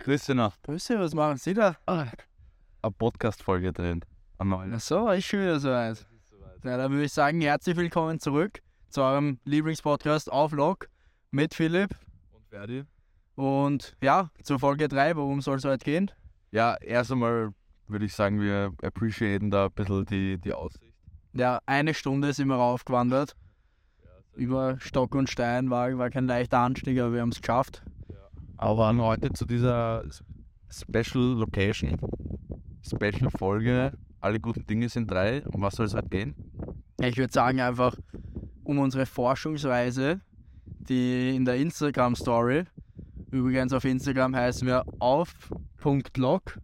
Grüße 0.00 0.34
noch. 0.34 0.54
Grüße, 0.62 0.98
was 0.98 1.14
machen 1.14 1.36
Sie 1.36 1.52
da? 1.52 1.76
Eine 1.84 2.10
Podcast-Folge 2.96 3.70
drin. 3.70 4.00
Ach 4.38 4.80
so, 4.80 5.10
ist 5.10 5.26
schon 5.26 5.40
wieder 5.40 5.60
soweit. 5.60 6.06
Na, 6.62 6.78
dann 6.78 6.90
würde 6.90 7.04
ich 7.04 7.12
sagen, 7.12 7.42
herzlich 7.42 7.76
willkommen 7.76 8.18
zurück 8.18 8.62
zu 8.88 9.02
eurem 9.02 9.38
Lieblingspodcast 9.44 10.32
auf 10.32 10.52
Log 10.52 10.88
mit 11.32 11.52
Philipp. 11.52 11.90
Und 12.32 12.46
Ferdi? 12.48 12.84
Und 13.34 13.94
ja, 14.02 14.30
zur 14.42 14.58
Folge 14.58 14.88
3, 14.88 15.16
worum 15.16 15.42
soll 15.42 15.58
es 15.58 15.66
heute 15.66 15.84
gehen? 15.84 16.10
Ja, 16.50 16.76
erst 16.80 17.12
einmal 17.12 17.52
würde 17.86 18.06
ich 18.06 18.14
sagen, 18.14 18.40
wir 18.40 18.72
appreciaten 18.82 19.50
da 19.50 19.66
ein 19.66 19.72
bisschen 19.72 20.06
die, 20.06 20.38
die 20.38 20.54
Aussicht. 20.54 20.94
Ja, 21.34 21.60
eine 21.66 21.92
Stunde 21.92 22.32
sind 22.32 22.48
wir 22.48 22.56
raufgewandert. 22.56 23.36
Über 24.34 24.80
Stock 24.80 25.14
und 25.14 25.28
Stein 25.28 25.68
war, 25.68 25.98
war 25.98 26.08
kein 26.08 26.26
leichter 26.26 26.60
Anstieg, 26.60 26.98
aber 26.98 27.12
wir 27.12 27.20
haben 27.20 27.32
es 27.32 27.42
geschafft. 27.42 27.82
Aber 28.60 28.94
heute 28.98 29.32
zu 29.32 29.46
dieser 29.46 30.04
Special 30.68 31.38
Location, 31.38 31.96
Special 32.82 33.30
Folge. 33.30 33.96
Alle 34.20 34.38
guten 34.38 34.66
Dinge 34.66 34.90
sind 34.90 35.10
drei. 35.10 35.42
Um 35.46 35.62
was 35.62 35.76
soll 35.76 35.86
es 35.86 35.94
heute 35.94 36.10
gehen? 36.10 36.34
Ich 37.00 37.16
würde 37.16 37.32
sagen, 37.32 37.58
einfach 37.62 37.96
um 38.62 38.78
unsere 38.78 39.06
Forschungsreise, 39.06 40.20
die 40.66 41.34
in 41.34 41.46
der 41.46 41.56
Instagram-Story, 41.56 42.64
übrigens 43.30 43.72
auf 43.72 43.86
Instagram 43.86 44.36
heißen 44.36 44.68
wir 44.68 44.84
auf.log, 44.98 46.60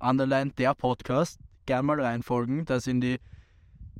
underline 0.00 0.50
der 0.58 0.74
Podcast, 0.74 1.38
gern 1.64 1.86
mal 1.86 2.00
reinfolgen. 2.00 2.64
Da 2.64 2.80
sind 2.80 3.02
die, 3.02 3.20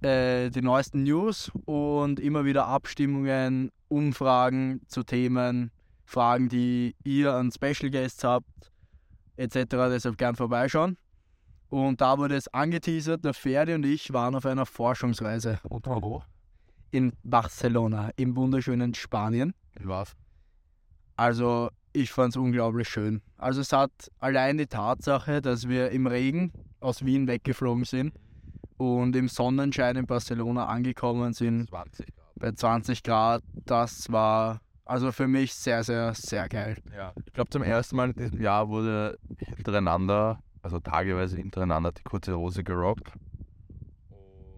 äh, 0.04 0.50
die 0.50 0.62
neuesten 0.62 1.04
News 1.04 1.52
und 1.64 2.18
immer 2.18 2.44
wieder 2.44 2.66
Abstimmungen, 2.66 3.70
Umfragen 3.86 4.80
zu 4.88 5.04
Themen, 5.04 5.70
Fragen, 6.06 6.48
die 6.48 6.94
ihr 7.04 7.34
an 7.34 7.50
Special 7.52 7.90
Guests 7.90 8.24
habt, 8.24 8.72
etc. 9.36 9.56
Deshalb 9.90 10.16
gern 10.16 10.36
vorbeischauen. 10.36 10.96
Und 11.68 12.00
da 12.00 12.16
wurde 12.16 12.36
es 12.36 12.48
angeteasert, 12.48 13.24
der 13.24 13.34
Ferdi 13.34 13.74
und 13.74 13.84
ich 13.84 14.12
waren 14.12 14.34
auf 14.36 14.46
einer 14.46 14.66
Forschungsreise 14.66 15.58
Und 15.64 15.86
wo? 15.86 16.22
in 16.92 17.12
Barcelona, 17.24 18.10
im 18.16 18.36
wunderschönen 18.36 18.94
Spanien. 18.94 19.52
Ich. 19.78 19.86
Also 21.16 21.70
ich 21.92 22.12
fand 22.12 22.30
es 22.30 22.36
unglaublich 22.36 22.88
schön. 22.88 23.20
Also 23.36 23.60
es 23.60 23.72
hat 23.72 23.90
allein 24.20 24.58
die 24.58 24.66
Tatsache, 24.66 25.42
dass 25.42 25.68
wir 25.68 25.90
im 25.90 26.06
Regen 26.06 26.52
aus 26.80 27.04
Wien 27.04 27.26
weggeflogen 27.26 27.84
sind 27.84 28.14
und 28.76 29.16
im 29.16 29.28
Sonnenschein 29.28 29.96
in 29.96 30.06
Barcelona 30.06 30.66
angekommen 30.66 31.32
sind 31.32 31.68
20. 31.70 32.06
bei 32.36 32.52
20 32.52 33.02
Grad, 33.02 33.42
das 33.64 34.12
war 34.12 34.60
also 34.86 35.12
für 35.12 35.26
mich 35.26 35.52
sehr, 35.54 35.84
sehr, 35.84 36.14
sehr 36.14 36.48
geil. 36.48 36.76
Ja. 36.96 37.12
Ich 37.24 37.32
glaube, 37.32 37.50
zum 37.50 37.62
ersten 37.62 37.96
Mal 37.96 38.10
in 38.10 38.16
diesem 38.16 38.40
Jahr 38.40 38.68
wurde 38.68 39.18
hintereinander, 39.38 40.40
also 40.62 40.80
tageweise 40.80 41.36
hintereinander, 41.36 41.92
die 41.92 42.02
kurze 42.02 42.36
Hose 42.36 42.64
gerockt. 42.64 43.12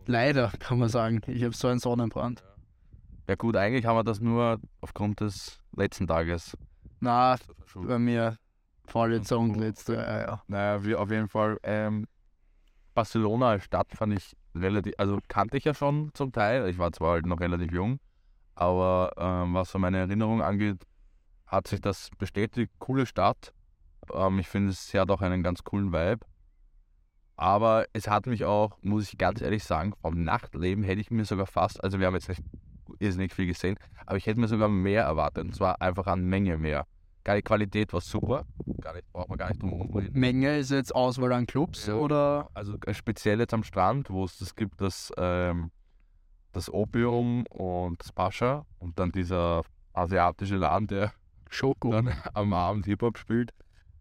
Leider 0.06 0.53
kann 0.59 0.79
man 0.79 0.89
sagen, 0.89 1.21
ich 1.27 1.43
habe 1.43 1.55
so 1.55 1.69
einen 1.69 1.81
Sonnenbrand. 1.81 2.45
Ja 3.27 3.34
gut, 3.34 3.56
eigentlich 3.56 3.84
haben 3.84 3.97
wir 3.97 4.05
das 4.05 4.21
nur 4.21 4.61
aufgrund 4.81 5.21
des 5.21 5.59
letzten 5.77 6.06
Tages. 6.06 6.56
Na, 7.01 7.37
bei 7.75 7.99
mir 7.99 8.37
Vorletzung, 8.87 9.55
letzte, 9.55 9.95
ja, 9.95 10.21
ja. 10.21 10.43
Naja, 10.47 10.84
wie 10.84 10.95
auf 10.95 11.11
jeden 11.11 11.29
Fall. 11.29 11.59
Ähm, 11.62 12.06
Barcelona 12.95 13.51
als 13.51 13.65
Stadt 13.65 13.93
fand 13.93 14.15
ich 14.15 14.34
relativ, 14.55 14.95
also 14.99 15.19
kannte 15.29 15.59
ich 15.59 15.65
ja 15.65 15.75
schon 15.75 16.11
zum 16.15 16.33
Teil. 16.33 16.69
Ich 16.69 16.79
war 16.79 16.91
zwar 16.93 17.12
halt 17.12 17.27
noch 17.27 17.41
relativ 17.41 17.71
jung, 17.71 18.01
aber 18.59 19.12
ähm, 19.17 19.55
was 19.55 19.70
so 19.70 19.78
meine 19.78 19.98
Erinnerung 19.98 20.42
angeht, 20.42 20.84
hat 21.47 21.69
sich 21.69 21.81
das 21.81 22.11
bestätigt. 22.19 22.73
Coole 22.81 23.06
Stadt. 23.06 23.53
Ähm, 24.12 24.41
ich 24.41 24.48
finde, 24.48 24.73
sie 24.73 24.98
hat 24.98 25.11
auch 25.12 25.20
einen 25.20 25.45
ganz 25.45 25.62
coolen 25.62 25.92
Vibe. 25.92 26.27
Aber 27.37 27.87
es 27.92 28.09
hat 28.09 28.27
mich 28.27 28.45
auch, 28.45 28.77
muss 28.83 29.12
ich 29.12 29.17
ganz 29.17 29.41
ehrlich 29.41 29.62
sagen, 29.62 29.92
vom 30.03 30.25
Nachtleben 30.25 30.83
hätte 30.83 31.00
ich 31.00 31.12
mir 31.12 31.25
sogar 31.25 31.47
fast, 31.47 31.83
also 31.84 32.00
wir 32.00 32.09
haben 32.09 32.15
jetzt 32.15 32.28
nicht 32.28 32.43
irrsinnig 32.99 33.33
viel 33.33 33.47
gesehen, 33.47 33.77
aber 34.06 34.16
ich 34.16 34.27
hätte 34.27 34.41
mir 34.41 34.49
sogar 34.49 34.69
mehr 34.69 35.04
erwartet. 35.04 35.44
Und 35.44 35.54
zwar 35.54 35.81
einfach 35.81 36.09
an 36.09 36.25
Menge 36.25 36.59
mehr. 36.59 36.84
Die 37.28 37.43
Qualität 37.43 37.93
war 37.93 38.00
super. 38.00 38.44
Gar 38.81 38.94
nicht, 38.94 39.12
braucht 39.12 39.28
man 39.28 39.38
gar 39.38 39.49
nicht 39.50 39.62
drum 39.62 39.71
herum 39.71 39.94
reden. 39.97 40.19
Menge 40.19 40.59
ist 40.59 40.71
jetzt 40.72 40.93
Auswahl 40.94 41.33
an 41.33 41.47
Clubs 41.47 41.87
Ja. 41.87 41.94
oder 41.94 42.49
Also 42.54 42.77
äh, 42.87 42.94
speziell 42.94 43.38
jetzt 43.38 43.54
am 43.54 43.62
Strand, 43.62 44.10
wo 44.10 44.25
es 44.25 44.38
das 44.38 44.56
gibt, 44.56 44.81
das, 44.81 45.12
ähm, 45.16 45.71
das 46.53 46.72
Opium 46.72 47.44
und 47.47 48.00
das 48.00 48.12
Pascha 48.12 48.66
und 48.78 48.98
dann 48.98 49.12
dieser 49.12 49.62
asiatische 49.92 50.56
Laden, 50.56 50.86
der 50.86 51.12
Schoko? 51.50 51.91
dann 51.91 52.12
am 52.34 52.53
Abend 52.53 52.86
Hip-Hop 52.86 53.19
spielt. 53.19 53.53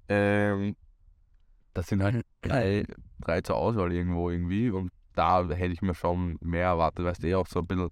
Ähm, 0.09 0.75
das 1.73 1.87
sind 1.87 2.01
halt 2.01 2.25
drei, 2.41 2.85
drei 3.19 3.41
zur 3.41 3.57
Auswahl 3.57 3.91
irgendwo 3.91 4.29
irgendwie 4.29 4.69
und 4.69 4.91
da 5.13 5.43
hätte 5.49 5.73
ich 5.73 5.81
mir 5.81 5.95
schon 5.95 6.37
mehr 6.41 6.65
erwartet, 6.65 7.05
weißt 7.05 7.23
du, 7.23 7.27
eh 7.27 7.35
auch 7.35 7.47
so 7.47 7.59
ein 7.59 7.67
bisschen 7.67 7.89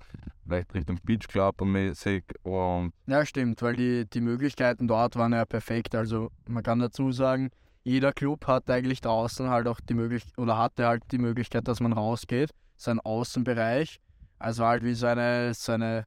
vielleicht 0.47 0.73
Richtung 0.73 0.99
Beach 1.03 1.27
Club 1.27 1.59
mäßig 1.61 2.23
und 2.43 2.93
Ja, 3.07 3.25
stimmt, 3.25 3.61
weil 3.63 3.75
die, 3.75 4.07
die 4.07 4.21
Möglichkeiten 4.21 4.87
dort 4.87 5.15
waren 5.15 5.33
ja 5.33 5.43
perfekt. 5.45 5.95
Also 5.95 6.29
man 6.47 6.61
kann 6.61 6.79
dazu 6.79 7.11
sagen, 7.11 7.49
jeder 7.83 8.13
Club 8.13 8.47
hat 8.47 8.69
eigentlich 8.69 9.01
draußen 9.01 9.49
halt 9.49 9.67
auch 9.67 9.79
die 9.79 9.95
Möglichkeit, 9.95 10.37
oder 10.37 10.57
hatte 10.57 10.87
halt 10.87 11.03
die 11.11 11.17
Möglichkeit, 11.17 11.67
dass 11.67 11.79
man 11.79 11.93
rausgeht, 11.93 12.51
sein 12.77 12.99
Außenbereich. 12.99 13.99
Also 14.39 14.65
halt 14.65 14.83
wie 14.83 14.93
so 14.93 15.07
eine, 15.07 15.53
so 15.53 15.71
eine 15.71 16.05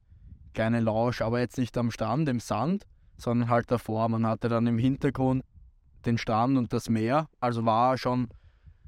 kleine 0.54 0.80
Lounge, 0.80 1.16
aber 1.20 1.40
jetzt 1.40 1.58
nicht 1.58 1.76
am 1.78 1.90
Strand, 1.90 2.28
im 2.28 2.40
Sand, 2.40 2.86
sondern 3.16 3.48
halt 3.48 3.70
davor. 3.70 4.08
Man 4.08 4.26
hatte 4.26 4.48
dann 4.48 4.66
im 4.66 4.78
Hintergrund 4.78 5.44
den 6.04 6.18
Strand 6.18 6.56
und 6.56 6.72
das 6.72 6.88
Meer. 6.88 7.28
Also 7.40 7.64
war 7.64 7.96
schon, 7.98 8.28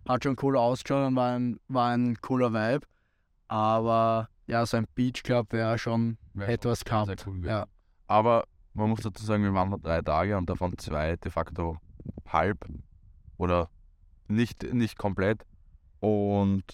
hat 0.09 0.25
schon 0.25 0.37
cool 0.43 0.57
ausgeschaut 0.57 1.07
und 1.07 1.17
war 1.17 1.33
ein, 1.33 1.59
war 1.69 1.91
ein 1.91 2.17
cooler 2.21 2.53
Vibe. 2.53 2.87
Aber 3.49 4.29
ja, 4.47 4.65
so 4.67 4.77
ein 4.77 4.87
Beach 4.95 5.23
Club 5.23 5.53
wäre 5.53 5.79
schon 5.79 6.19
Wäre 6.35 6.53
etwas 6.53 6.81
schon 6.81 7.07
gehabt. 7.07 7.27
cool 7.27 7.47
ja. 7.47 7.67
Aber 8.07 8.45
man 8.75 8.91
muss 8.91 9.01
dazu 9.01 9.25
sagen, 9.25 9.43
wir 9.43 9.55
waren 9.55 9.71
nur 9.71 9.79
drei 9.79 10.03
Tage 10.03 10.37
und 10.37 10.49
davon 10.49 10.77
zwei 10.79 11.17
de 11.17 11.31
facto 11.31 11.77
halb 12.27 12.65
oder 13.37 13.69
nicht, 14.29 14.63
nicht 14.73 14.99
komplett. 14.99 15.45
Und 16.01 16.65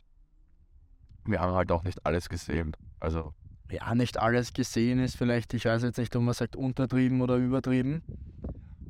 wir 1.27 1.41
haben 1.41 1.55
halt 1.55 1.71
auch 1.73 1.85
nicht 1.85 2.05
alles 2.05 2.29
gesehen. 2.29 2.73
Also, 3.01 3.35
ja, 3.71 3.95
nicht 3.95 4.19
alles 4.19 4.53
gesehen 4.53 5.01
ist 5.01 5.17
vielleicht, 5.17 5.53
ich 5.55 5.65
weiß 5.65 5.83
jetzt 5.83 5.99
nicht, 5.99 6.15
ob 6.15 6.23
man 6.23 6.35
sagt 6.35 6.57
untertrieben 6.57 7.21
oder 7.21 7.37
übertrieben, 7.37 8.03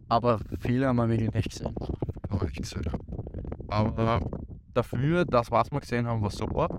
aber 0.08 0.40
viele 0.60 0.86
haben 0.86 0.96
wir 0.96 1.08
wirklich 1.08 1.32
nicht 1.32 1.50
gesehen. 1.50 1.74
noch 2.30 2.42
nicht 2.42 2.56
gesehen. 2.56 2.84
Aber 3.68 4.20
dafür, 4.74 5.24
das, 5.24 5.50
was 5.50 5.70
wir 5.72 5.80
gesehen 5.80 6.06
haben, 6.06 6.22
war 6.22 6.30
super. 6.30 6.78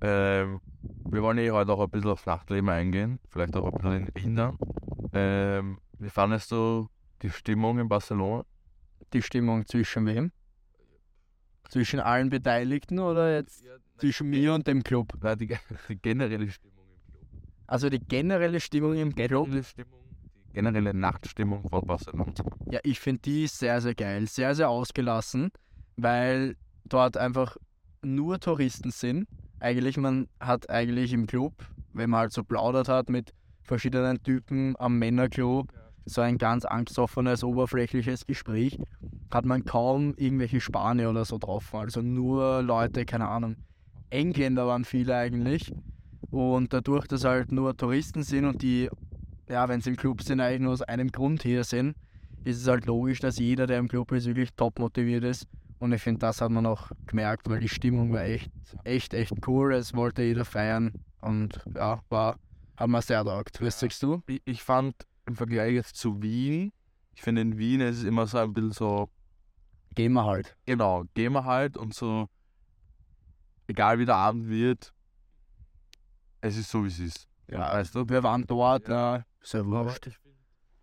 Ähm, 0.00 0.60
wir 1.04 1.22
wollen 1.22 1.38
eh 1.38 1.50
heute 1.50 1.72
auch 1.72 1.80
ein 1.80 1.90
bisschen 1.90 2.10
aufs 2.10 2.26
Nachtleben 2.26 2.68
eingehen, 2.68 3.20
vielleicht 3.28 3.56
auch 3.56 3.66
ein 3.66 3.72
bisschen 3.72 4.06
in 4.06 4.14
Wien 4.14 4.36
dann. 4.36 4.58
Ähm, 5.12 5.78
wie 5.98 6.10
fandest 6.10 6.50
du 6.50 6.88
die 7.22 7.30
Stimmung 7.30 7.78
in 7.78 7.88
Barcelona? 7.88 8.44
Die 9.12 9.22
Stimmung 9.22 9.66
zwischen 9.66 10.06
wem? 10.06 10.32
Zwischen 11.68 12.00
allen 12.00 12.30
Beteiligten 12.30 12.98
oder 12.98 13.34
jetzt 13.34 13.64
zwischen 13.98 14.30
mir 14.30 14.54
und 14.54 14.66
dem 14.66 14.82
Club? 14.82 15.12
Nein, 15.20 15.38
die, 15.38 15.46
die 15.88 15.96
generelle 15.96 16.50
Stimmung 16.50 16.84
im 16.88 17.12
Club. 17.12 17.26
Also 17.66 17.88
die 17.88 18.00
generelle 18.00 18.60
Stimmung 18.60 18.94
im 18.94 19.14
Club, 19.14 19.46
generelle 19.46 19.64
Stimmung, 19.64 20.00
die 20.48 20.52
generelle 20.52 20.94
Nachtstimmung 20.94 21.68
von 21.68 21.86
Barcelona. 21.86 22.32
ja, 22.70 22.80
ich 22.82 23.00
finde 23.00 23.22
die 23.22 23.46
sehr, 23.46 23.80
sehr 23.80 23.94
geil, 23.94 24.26
sehr, 24.26 24.54
sehr 24.54 24.68
ausgelassen, 24.68 25.50
weil 25.96 26.56
dort 26.84 27.16
einfach 27.16 27.56
nur 28.02 28.38
Touristen 28.40 28.90
sind. 28.90 29.26
Eigentlich, 29.60 29.96
man 29.96 30.28
hat 30.40 30.68
eigentlich 30.68 31.12
im 31.12 31.26
Club, 31.26 31.54
wenn 31.92 32.10
man 32.10 32.20
halt 32.20 32.32
so 32.32 32.44
plaudert 32.44 32.88
hat 32.88 33.08
mit 33.08 33.32
verschiedenen 33.62 34.22
Typen 34.22 34.74
am 34.78 34.98
Männerklo, 34.98 35.66
so 36.06 36.20
ein 36.20 36.36
ganz 36.36 36.64
angstoffenes, 36.66 37.42
oberflächliches 37.42 38.26
Gespräch, 38.26 38.78
hat 39.32 39.46
man 39.46 39.64
kaum 39.64 40.14
irgendwelche 40.16 40.60
Spanier 40.60 41.10
oder 41.10 41.24
so 41.24 41.38
drauf. 41.38 41.74
Also 41.74 42.02
nur 42.02 42.62
Leute, 42.62 43.06
keine 43.06 43.28
Ahnung, 43.28 43.56
Engländer 44.10 44.66
waren 44.66 44.84
viele 44.84 45.16
eigentlich. 45.16 45.72
Und 46.30 46.72
dadurch, 46.72 47.06
dass 47.06 47.24
halt 47.24 47.52
nur 47.52 47.76
Touristen 47.76 48.22
sind 48.22 48.44
und 48.44 48.62
die, 48.62 48.88
ja, 49.48 49.68
wenn 49.68 49.80
sie 49.80 49.90
im 49.90 49.96
Club 49.96 50.22
sind, 50.22 50.40
eigentlich 50.40 50.60
nur 50.62 50.72
aus 50.72 50.82
einem 50.82 51.10
Grund 51.12 51.42
hier 51.42 51.64
sind, 51.64 51.94
ist 52.44 52.60
es 52.60 52.68
halt 52.68 52.86
logisch, 52.86 53.20
dass 53.20 53.38
jeder, 53.38 53.66
der 53.66 53.78
im 53.78 53.88
Club 53.88 54.12
ist, 54.12 54.26
wirklich 54.26 54.50
top 54.56 54.78
motiviert 54.78 55.24
ist. 55.24 55.46
Und 55.78 55.92
ich 55.92 56.02
finde, 56.02 56.20
das 56.20 56.40
hat 56.40 56.50
man 56.50 56.66
auch 56.66 56.90
gemerkt, 57.06 57.48
weil 57.48 57.60
die 57.60 57.68
Stimmung 57.68 58.12
war 58.12 58.22
echt, 58.24 58.50
echt, 58.84 59.14
echt 59.14 59.32
cool. 59.46 59.74
Es 59.74 59.94
wollte 59.94 60.22
jeder 60.22 60.44
feiern 60.44 60.92
und 61.20 61.60
ja, 61.74 62.00
war, 62.08 62.38
hat 62.76 62.88
mir 62.88 63.02
sehr 63.02 63.24
taugt. 63.24 63.60
Was 63.60 63.80
sagst 63.80 64.02
du? 64.02 64.22
Ich, 64.26 64.42
ich 64.44 64.62
fand 64.62 64.94
im 65.26 65.36
Vergleich 65.36 65.74
jetzt 65.74 65.96
zu 65.96 66.22
Wien, 66.22 66.72
ich 67.14 67.22
finde 67.22 67.42
in 67.42 67.58
Wien 67.58 67.80
ist 67.80 67.98
es 67.98 68.04
immer 68.04 68.26
so 68.26 68.38
ein 68.38 68.52
bisschen 68.52 68.72
so, 68.72 69.08
Gehen 69.94 70.12
wir 70.12 70.24
halt. 70.24 70.56
genau, 70.66 71.04
gehen 71.14 71.32
wir 71.32 71.44
halt 71.44 71.76
und 71.76 71.94
so, 71.94 72.28
egal 73.66 73.98
wie 73.98 74.06
der 74.06 74.16
Abend 74.16 74.48
wird, 74.48 74.92
es 76.40 76.56
ist 76.56 76.70
so 76.70 76.84
wie 76.84 76.88
es 76.88 76.98
ist. 76.98 77.28
Ja, 77.48 77.72
weißt 77.72 77.94
du? 77.94 78.08
Wir 78.08 78.22
waren 78.22 78.46
dort, 78.46 78.88
ja, 78.88 79.24
wurscht. 79.52 80.10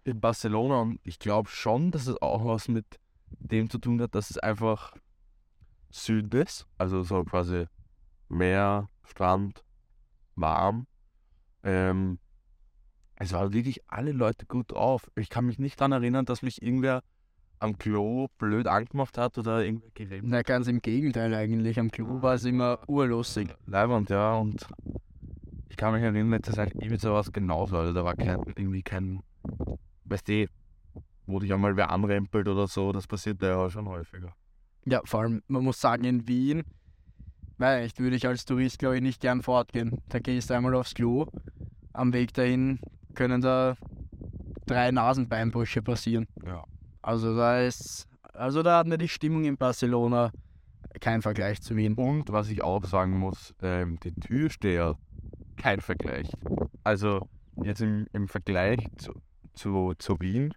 in 0.03 0.19
Barcelona 0.19 0.81
und 0.81 0.99
ich 1.03 1.19
glaube 1.19 1.49
schon, 1.49 1.91
dass 1.91 2.07
es 2.07 2.21
auch 2.21 2.45
was 2.45 2.67
mit 2.67 2.99
dem 3.29 3.69
zu 3.69 3.77
tun 3.77 4.01
hat, 4.01 4.15
dass 4.15 4.29
es 4.29 4.37
einfach 4.37 4.95
Süd 5.91 6.33
ist, 6.33 6.67
also 6.77 7.03
so 7.03 7.23
quasi 7.23 7.65
Meer, 8.29 8.87
Strand, 9.03 9.63
warm. 10.35 10.87
Ähm, 11.63 12.19
es 13.15 13.33
waren 13.33 13.53
wirklich 13.53 13.81
alle 13.87 14.13
Leute 14.13 14.45
gut 14.45 14.71
drauf. 14.71 15.11
Ich 15.15 15.29
kann 15.29 15.45
mich 15.45 15.59
nicht 15.59 15.79
daran 15.79 15.91
erinnern, 15.91 16.25
dass 16.25 16.41
mich 16.41 16.61
irgendwer 16.61 17.03
am 17.61 17.77
Klo 17.77 18.27
blöd 18.37 18.67
angemacht 18.67 19.17
hat 19.17 19.37
oder 19.37 19.63
irgendwer 19.63 19.91
geredet 19.93 20.23
Na, 20.25 20.41
ganz 20.41 20.67
im 20.67 20.81
Gegenteil 20.81 21.33
eigentlich. 21.33 21.79
Am 21.79 21.91
Klo 21.91 22.21
war 22.21 22.33
es 22.33 22.43
immer 22.43 22.79
urlustig. 22.87 23.49
Leiband, 23.67 24.09
ja, 24.09 24.33
und 24.33 24.67
ich 25.69 25.77
kann 25.77 25.93
mich 25.93 26.01
erinnern, 26.01 26.41
dass 26.41 26.57
eigentlich 26.57 26.87
Ibiza 26.87 27.13
was 27.13 27.31
genauso, 27.31 27.77
also 27.77 27.93
da 27.93 28.03
war 28.03 28.15
kein, 28.15 28.39
irgendwie 28.55 28.81
kein, 28.81 29.21
weißt 30.05 30.27
du, 30.27 30.47
wo 31.27 31.39
dich 31.39 31.53
einmal 31.53 31.77
wer 31.77 31.91
anrempelt 31.91 32.47
oder 32.47 32.67
so, 32.67 32.91
das 32.91 33.07
passiert 33.07 33.41
ja 33.43 33.69
schon 33.69 33.87
häufiger. 33.87 34.33
Ja, 34.85 35.01
vor 35.05 35.21
allem, 35.21 35.43
man 35.47 35.63
muss 35.63 35.79
sagen, 35.79 36.03
in 36.03 36.27
Wien, 36.27 36.63
weil 37.59 37.85
ich 37.85 37.97
würde 37.99 38.15
ich 38.15 38.27
als 38.27 38.43
Tourist, 38.43 38.79
glaube 38.79 38.95
ich, 38.95 39.01
nicht 39.03 39.21
gern 39.21 39.43
fortgehen. 39.43 40.01
Da 40.09 40.17
gehst 40.17 40.49
du 40.49 40.55
einmal 40.55 40.73
aufs 40.73 40.95
Klo, 40.95 41.27
am 41.93 42.11
Weg 42.11 42.33
dahin 42.33 42.79
können 43.13 43.41
da 43.41 43.77
drei 44.65 44.89
Nasenbeinbrüche 44.89 45.83
passieren. 45.83 46.27
Ja. 46.43 46.63
Also 47.01 47.35
da 47.35 47.61
ist, 47.61 48.07
also 48.33 48.63
da 48.63 48.79
hat 48.79 48.87
mir 48.87 48.97
die 48.97 49.07
Stimmung 49.07 49.45
in 49.45 49.57
Barcelona 49.57 50.31
kein 50.99 51.21
Vergleich 51.21 51.61
zu 51.61 51.75
Wien. 51.75 51.95
Und 51.95 52.31
was 52.31 52.49
ich 52.49 52.63
auch 52.63 52.83
sagen 52.85 53.17
muss, 53.17 53.53
ähm, 53.61 53.99
die 53.99 54.13
Türsteher, 54.13 54.97
kein 55.57 55.81
Vergleich. 55.81 56.31
Also 56.83 57.27
jetzt 57.63 57.81
im, 57.81 58.07
im 58.13 58.27
Vergleich 58.27 58.79
zu, 58.97 59.13
zu, 59.53 59.93
zu 59.97 60.19
Wien, 60.19 60.53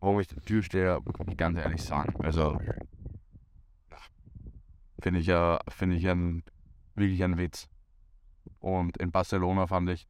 wo 0.00 0.20
ich 0.20 0.28
die 0.28 0.36
Türsteher, 0.36 1.00
muss 1.00 1.28
ich 1.28 1.36
ganz 1.36 1.58
ehrlich 1.58 1.82
sagen, 1.82 2.14
also 2.24 2.58
finde 5.00 5.20
ich 5.20 5.26
ja, 5.26 5.60
finde 5.68 5.96
ich 5.96 6.08
ein, 6.08 6.42
wirklich 6.94 7.22
ein 7.22 7.38
Witz. 7.38 7.68
Und 8.58 8.96
in 8.98 9.10
Barcelona 9.10 9.66
fand 9.66 9.90
ich, 9.90 10.08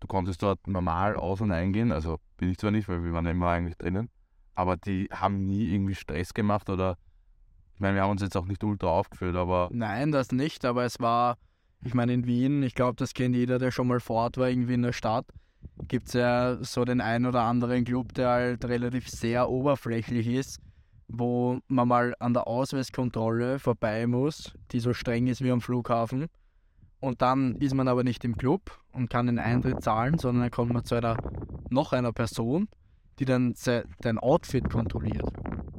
du 0.00 0.06
konntest 0.06 0.42
dort 0.42 0.66
normal 0.66 1.16
aus- 1.16 1.40
und 1.40 1.52
eingehen, 1.52 1.92
also 1.92 2.18
bin 2.36 2.50
ich 2.50 2.58
zwar 2.58 2.70
nicht, 2.70 2.88
weil 2.88 3.02
wir 3.02 3.12
waren 3.12 3.26
immer 3.26 3.50
eigentlich 3.50 3.76
drinnen, 3.76 4.08
aber 4.54 4.76
die 4.76 5.08
haben 5.12 5.46
nie 5.46 5.72
irgendwie 5.72 5.94
Stress 5.94 6.34
gemacht 6.34 6.68
oder, 6.68 6.96
ich 7.74 7.80
meine, 7.80 7.94
wir 7.94 8.02
haben 8.02 8.10
uns 8.10 8.22
jetzt 8.22 8.36
auch 8.36 8.46
nicht 8.46 8.62
ultra 8.64 8.88
aufgeführt, 8.88 9.36
aber 9.36 9.68
Nein, 9.72 10.12
das 10.12 10.32
nicht, 10.32 10.64
aber 10.64 10.84
es 10.84 11.00
war, 11.00 11.38
ich 11.82 11.94
meine, 11.94 12.12
in 12.12 12.26
Wien, 12.26 12.62
ich 12.62 12.74
glaube, 12.74 12.96
das 12.96 13.14
kennt 13.14 13.34
jeder, 13.34 13.58
der 13.58 13.70
schon 13.70 13.86
mal 13.86 14.00
fort 14.00 14.36
war, 14.36 14.48
irgendwie 14.48 14.74
in 14.74 14.82
der 14.82 14.92
Stadt, 14.92 15.26
gibt 15.88 16.08
es 16.08 16.14
ja 16.14 16.58
so 16.62 16.84
den 16.84 17.00
einen 17.00 17.26
oder 17.26 17.42
anderen 17.42 17.84
Club, 17.84 18.14
der 18.14 18.28
halt 18.28 18.64
relativ 18.64 19.08
sehr 19.08 19.48
oberflächlich 19.48 20.26
ist, 20.26 20.60
wo 21.08 21.58
man 21.68 21.88
mal 21.88 22.14
an 22.18 22.34
der 22.34 22.46
Ausweiskontrolle 22.46 23.58
vorbei 23.58 24.06
muss, 24.06 24.54
die 24.72 24.80
so 24.80 24.92
streng 24.92 25.26
ist 25.26 25.42
wie 25.42 25.50
am 25.50 25.60
Flughafen. 25.60 26.26
Und 27.00 27.22
dann 27.22 27.56
ist 27.56 27.74
man 27.74 27.88
aber 27.88 28.04
nicht 28.04 28.24
im 28.24 28.36
Club 28.36 28.78
und 28.92 29.08
kann 29.08 29.26
den 29.26 29.38
Eintritt 29.38 29.82
zahlen, 29.82 30.18
sondern 30.18 30.42
dann 30.42 30.50
kommt 30.50 30.72
man 30.72 30.84
zu 30.84 30.94
einer 30.94 31.16
noch 31.70 31.92
einer 31.92 32.12
Person, 32.12 32.68
die 33.20 33.26
dann 33.26 33.54
dein 34.00 34.18
Outfit 34.18 34.68
kontrolliert 34.70 35.30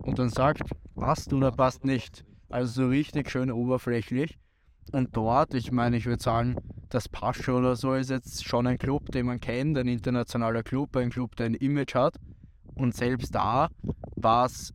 und 0.03 0.19
dann 0.19 0.29
sagt, 0.29 0.61
passt 0.95 1.33
oder 1.33 1.51
passt 1.51 1.83
nicht. 1.83 2.23
Also 2.49 2.83
so 2.83 2.89
richtig 2.89 3.31
schön 3.31 3.51
oberflächlich. 3.51 4.37
Und 4.91 5.15
dort, 5.15 5.53
ich 5.53 5.71
meine, 5.71 5.97
ich 5.97 6.05
würde 6.05 6.21
sagen, 6.21 6.55
das 6.89 7.09
Pascha 7.09 7.53
oder 7.53 7.75
so 7.75 7.95
ist 7.95 8.09
jetzt 8.09 8.45
schon 8.45 8.67
ein 8.67 8.77
Club, 8.77 9.11
den 9.11 9.25
man 9.25 9.39
kennt, 9.39 9.77
ein 9.77 9.87
internationaler 9.87 10.61
Club, 10.61 10.95
ein 10.97 11.09
Club, 11.09 11.35
der 11.35 11.47
ein 11.47 11.55
Image 11.55 11.95
hat. 11.95 12.17
Und 12.75 12.95
selbst 12.95 13.33
da 13.33 13.69
war 14.15 14.45
es 14.45 14.73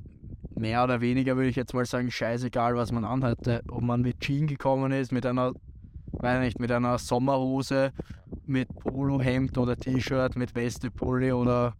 mehr 0.56 0.82
oder 0.82 1.00
weniger, 1.00 1.36
würde 1.36 1.50
ich 1.50 1.56
jetzt 1.56 1.74
mal 1.74 1.84
sagen, 1.84 2.10
scheißegal, 2.10 2.74
was 2.74 2.90
man 2.90 3.04
anhatte. 3.04 3.62
Ob 3.68 3.82
man 3.82 4.00
mit 4.00 4.20
Jean 4.20 4.46
gekommen 4.46 4.90
ist, 4.90 5.12
mit 5.12 5.26
einer, 5.26 5.52
weiß 6.12 6.40
nicht, 6.40 6.58
mit 6.58 6.72
einer 6.72 6.98
Sommerhose, 6.98 7.92
mit 8.46 8.68
Polohemd 8.74 9.56
oder 9.58 9.76
T-Shirt, 9.76 10.34
mit 10.34 10.54
Weste, 10.54 10.90
Pulli 10.90 11.32
oder 11.32 11.74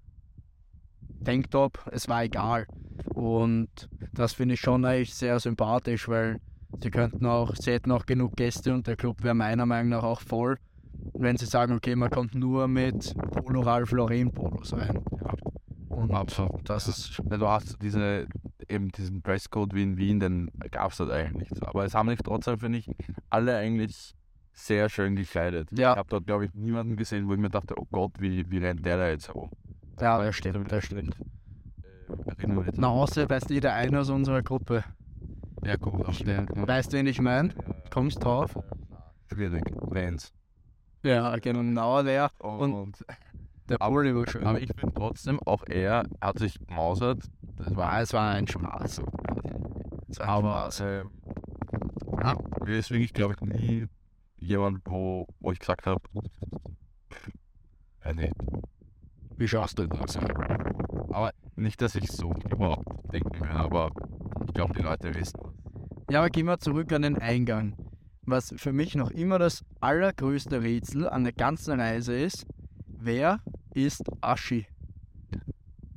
Tanktop, 1.27 1.85
es 1.91 2.09
war 2.09 2.23
egal. 2.23 2.67
Und 3.15 3.69
das 4.13 4.33
finde 4.33 4.55
ich 4.55 4.61
schon 4.61 4.85
eigentlich 4.85 5.15
sehr 5.15 5.41
sympathisch, 5.41 6.09
weil 6.09 6.41
sie 6.81 6.91
könnten 6.91 7.27
auch, 7.27 7.55
sie 7.57 7.73
hätten 7.73 7.91
auch 7.91 8.07
genug 8.07 8.37
Gäste 8.37 8.73
und 8.73 8.87
der 8.87 8.97
Club 8.97 9.23
wäre 9.25 9.35
meiner 9.35 9.67
Meinung 9.67 9.91
nach 9.91 10.05
auch 10.05 10.21
voll, 10.21 10.57
wenn 11.15 11.37
sie 11.37 11.47
sagen, 11.47 11.75
okay, 11.75 11.97
man 11.97 12.11
kommt 12.11 12.35
nur 12.35 12.69
mit 12.69 13.15
Polo 13.33 13.61
Ralph 13.63 13.91
Lauren 13.91 14.31
Polos 14.31 14.73
rein. 14.73 15.03
Und 15.89 16.13
Absolut. 16.13 16.69
das 16.69 16.87
ist 16.87 17.21
Ja, 17.29 17.39
Du 17.39 17.49
hast 17.49 17.83
diese, 17.83 18.29
eben 18.69 18.91
diesen 18.93 19.23
Dresscode 19.23 19.75
wie 19.75 19.83
in 19.83 19.97
Wien, 19.97 20.21
den 20.21 20.51
gab 20.71 20.93
es 20.93 20.99
dort 20.99 21.11
eigentlich 21.11 21.51
nicht. 21.51 21.67
Aber 21.67 21.85
es 21.85 21.95
haben 21.95 22.09
sich 22.09 22.19
trotzdem, 22.19 22.59
finde 22.59 22.79
ich, 22.79 22.91
alle 23.31 23.57
eigentlich 23.57 24.15
sehr 24.53 24.89
schön 24.89 25.17
gekleidet. 25.17 25.69
Ja. 25.73 25.93
Ich 25.93 25.99
habe 25.99 26.09
dort, 26.09 26.27
glaube 26.27 26.45
ich, 26.45 26.55
niemanden 26.55 26.97
gesehen, 26.97 27.27
wo 27.29 27.33
ich 27.33 27.41
mir 27.41 27.51
dachte, 27.51 27.75
oh 27.77 27.87
Gott, 27.91 28.13
wie, 28.21 28.49
wie 28.51 28.59
rennt 28.59 28.85
der 28.87 28.97
da 28.97 29.09
jetzt 29.09 29.29
herum? 29.29 29.51
Ja, 30.01 30.23
das 30.23 30.37
stimmt, 30.37 30.71
das 30.71 30.85
stimmt. 30.85 31.17
Äh, 32.39 32.47
Na, 32.77 32.89
außer 32.89 33.29
weiß 33.29 33.45
jeder 33.49 33.73
eine 33.75 34.01
aus 34.01 34.11
unserer 34.11 34.43
Gruppe. 34.43 34.85
Ja, 35.65 35.77
gut, 35.77 36.05
auch 36.07 36.15
der. 36.17 36.47
Weißt 36.55 36.93
du, 36.93 36.97
wen 36.99 37.07
ich 37.07 37.21
meine? 37.21 37.51
Kommst 37.91 38.23
drauf? 38.23 38.57
Schwierig. 39.33 39.65
Vans. 39.81 40.33
Ja, 41.03 41.37
genau 41.37 42.03
der. 42.03 42.31
Und, 42.39 42.73
Und- 42.73 43.05
Der 43.69 43.79
Pulli 43.79 44.15
war 44.15 44.29
schön. 44.29 44.45
aber 44.45 44.61
ich 44.61 44.71
finde 44.79 44.95
trotzdem, 44.95 45.41
auch 45.41 45.65
er 45.69 46.05
hat 46.21 46.39
sich 46.39 46.59
gemausert. 46.67 47.25
Das 47.57 47.75
war 47.75 48.01
es 48.01 48.13
war 48.13 48.31
ein 48.31 48.47
Spaß. 48.47 49.01
Ein 49.01 50.21
Aber 50.21 50.71
ähm, 50.81 51.11
ja, 52.23 52.37
deswegen, 52.67 53.03
ich 53.05 53.13
glaube, 53.13 53.35
nie 53.45 53.87
jemand, 54.39 54.81
wo, 54.85 55.27
wo 55.41 55.51
ich 55.53 55.59
gesagt 55.59 55.87
habe, 55.87 56.01
äh, 58.05 58.15
nee, 58.15 58.31
Wie 59.37 59.49
schaust 59.49 59.79
du 59.79 59.87
das? 59.87 60.19
aber 61.17 61.33
nicht, 61.57 61.81
dass 61.81 61.95
ich 61.95 62.11
so 62.13 62.35
überhaupt 62.51 62.87
denken 63.13 63.41
will, 63.41 63.49
aber 63.49 63.91
ich 64.47 64.53
glaube, 64.53 64.75
die 64.75 64.83
Leute 64.83 65.15
wissen. 65.15 65.41
Ja, 66.11 66.21
aber 66.21 66.29
gehen 66.29 66.47
wir 66.47 66.59
zurück 66.59 66.93
an 66.93 67.03
den 67.03 67.17
Eingang. 67.19 67.75
Was 68.23 68.53
für 68.59 68.73
mich 68.73 68.95
noch 68.97 69.11
immer 69.11 69.39
das 69.39 69.65
allergrößte 69.81 70.63
Rätsel 70.63 71.09
an 71.09 71.25
der 71.25 71.33
ganzen 71.33 71.81
Reise 71.81 72.15
ist, 72.15 72.47
wer 72.87 73.41
ist 73.73 74.05
Aschi? 74.21 74.67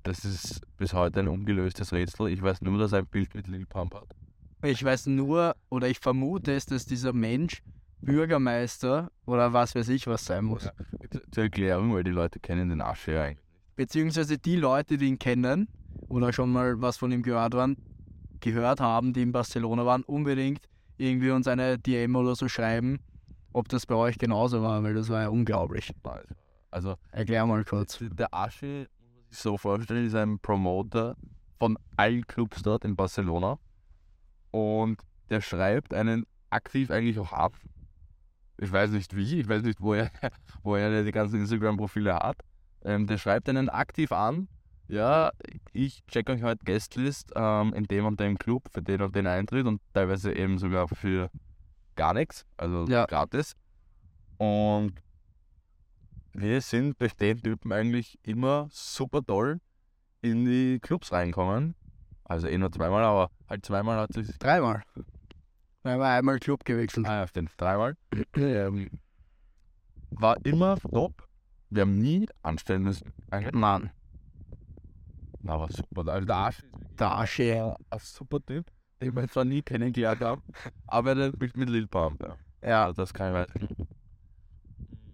Das 0.04 0.24
ist 0.24 0.62
bis 0.78 0.94
heute 0.94 1.20
ein 1.20 1.28
ungelöstes 1.28 1.92
Rätsel. 1.92 2.30
Ich 2.30 2.42
weiß 2.42 2.62
nur, 2.62 2.78
dass 2.80 2.94
er 2.94 3.00
ein 3.00 3.08
Bild 3.08 3.36
mit 3.36 3.48
Lil 3.48 3.66
Pump 3.66 3.96
hat. 3.96 4.16
Ich 4.64 4.84
weiß 4.84 5.08
nur, 5.08 5.56
oder 5.69 5.90
ich 5.90 6.00
vermute 6.00 6.54
es, 6.54 6.66
dass 6.66 6.86
dieser 6.86 7.12
Mensch 7.14 7.62
Bürgermeister 8.02 9.12
oder 9.26 9.52
was 9.52 9.76
weiß 9.76 9.90
ich 9.90 10.08
was 10.08 10.24
sein 10.26 10.46
muss. 10.46 10.66
Ja. 10.66 10.72
Zur- 11.31 11.44
Erklärung, 11.44 11.94
weil 11.94 12.04
die 12.04 12.12
Leute 12.12 12.40
kennen 12.40 12.69
den 12.69 12.81
Asche 12.81 13.14
ja 13.14 13.24
eigentlich. 13.24 13.45
Beziehungsweise 13.76 14.38
die 14.38 14.56
Leute, 14.57 14.98
die 14.98 15.06
ihn 15.07 15.19
kennen 15.19 15.68
oder 16.09 16.33
schon 16.33 16.52
mal 16.52 16.81
was 16.81 16.98
von 16.98 17.12
ihm 17.12 17.24
gehört, 17.24 17.54
waren, 17.54 17.78
gehört 18.40 18.80
haben, 18.81 19.14
die 19.14 19.21
in 19.21 19.31
Barcelona 19.31 19.86
waren, 19.86 20.04
unbedingt 20.04 20.68
irgendwie 20.98 21.31
uns 21.31 21.48
eine 21.48 21.78
DM 21.78 22.16
oder 22.16 22.36
so 22.36 22.48
schreiben, 22.50 23.00
ob 23.54 23.69
das 23.69 23.86
bei 23.86 23.95
euch 23.95 24.18
genauso 24.18 24.62
war, 24.62 24.83
weil 24.83 24.94
das 24.94 25.07
war 25.09 25.21
ja 25.21 25.30
unglaublich. 25.30 25.92
Also, 26.71 26.95
Erklär 27.12 27.45
mal 27.45 27.64
kurz. 27.64 28.00
der 28.02 28.33
Asche, 28.33 28.88
muss 29.00 29.12
man 29.16 29.24
sich 29.30 29.38
so 29.38 29.57
vorstellen, 29.57 30.06
ist 30.06 30.16
ein 30.16 30.40
Promoter 30.40 31.16
von 31.57 31.78
allen 31.95 32.28
Clubs 32.28 32.62
dort 32.62 32.83
in 32.86 32.95
Barcelona. 32.95 33.57
Und 34.52 35.00
der 35.30 35.42
schreibt 35.42 35.94
einen 35.94 36.26
aktiv 36.50 36.92
eigentlich 36.92 37.18
auch 37.19 37.31
ab. 37.33 37.54
Ich 38.61 38.71
weiß 38.71 38.92
nicht 38.92 39.16
wie, 39.16 39.39
ich 39.39 39.47
weiß 39.47 39.63
nicht, 39.63 39.80
wo 39.81 39.94
er, 39.94 40.11
wo 40.63 40.75
er 40.75 41.04
die 41.04 41.11
ganzen 41.11 41.39
Instagram-Profile 41.39 42.16
hat. 42.16 42.37
Ähm, 42.83 43.07
der 43.07 43.18
schreibt 43.18 43.47
einen 43.49 43.69
aktiv 43.69 44.11
an. 44.11 44.47
Ja, 44.87 45.31
ich 45.71 46.04
check 46.07 46.30
euch 46.30 46.42
heute 46.42 46.66
Guestlist 46.66 47.31
ähm, 47.35 47.73
in 47.73 47.85
dem 47.85 48.06
und 48.06 48.19
dem 48.19 48.37
Club 48.37 48.63
für 48.71 48.81
den 48.81 49.01
und 49.01 49.16
den 49.16 49.28
Eintritt 49.28 49.68
und 49.68 49.81
teilweise 49.94 50.33
eben 50.35 50.57
sogar 50.57 50.87
für 50.87 51.30
gar 51.95 52.13
nichts, 52.13 52.45
also 52.57 52.85
Ja. 52.87 53.06
gratis. 53.06 53.56
Und 54.37 54.94
wir 56.33 56.61
sind 56.61 56.99
durch 57.01 57.16
den 57.16 57.42
Typen 57.42 57.71
eigentlich 57.71 58.18
immer 58.23 58.68
super 58.71 59.21
toll 59.23 59.59
in 60.21 60.45
die 60.45 60.80
Clubs 60.80 61.11
reinkommen. 61.11 61.75
Also 62.23 62.47
eh 62.47 62.57
nur 62.57 62.71
zweimal, 62.71 63.04
aber 63.04 63.31
halt 63.47 63.66
zweimal 63.66 63.97
hat 63.97 64.13
sich. 64.13 64.37
Dreimal. 64.39 64.83
Weil 65.83 65.98
wir 65.98 66.06
einmal 66.07 66.40
Club 66.40 66.66
gewechselt. 66.66 67.07
Ah 67.07 67.21
ja, 67.21 67.28
stimmt, 67.28 67.52
dreimal. 67.57 67.95
ähm, 68.36 68.90
war 70.12 70.38
immer 70.45 70.78
top. 70.78 71.28
Wir 71.69 71.83
haben 71.83 72.00
nie 72.00 72.28
anstellen 72.42 72.83
müssen. 72.83 73.14
Eigentlich. 73.30 73.54
Mann, 73.54 73.92
Na, 75.42 75.59
war 75.59 75.71
super. 75.71 76.07
Also 76.12 76.26
der 76.26 76.36
Arsch 76.36 76.59
ist 76.59 77.00
der 77.00 77.12
Asche. 77.16 77.44
ja 77.44 77.76
ein 77.90 78.00
super 78.00 78.44
Typ, 78.45 78.66
den 79.02 79.16
wir 79.16 79.28
zwar 79.30 79.45
nie 79.45 79.62
kennengelernt 79.62 80.21
haben, 80.21 80.42
aber 80.88 81.16
der 81.16 81.31
spielt 81.31 81.56
mit 81.56 81.69
Lil 81.69 81.88
Pump. 81.88 82.21
Ja. 82.21 82.36
Ja, 82.62 82.92
das 82.92 83.14
kann 83.14 83.30
ich 83.30 83.33
weiter. 83.36 83.88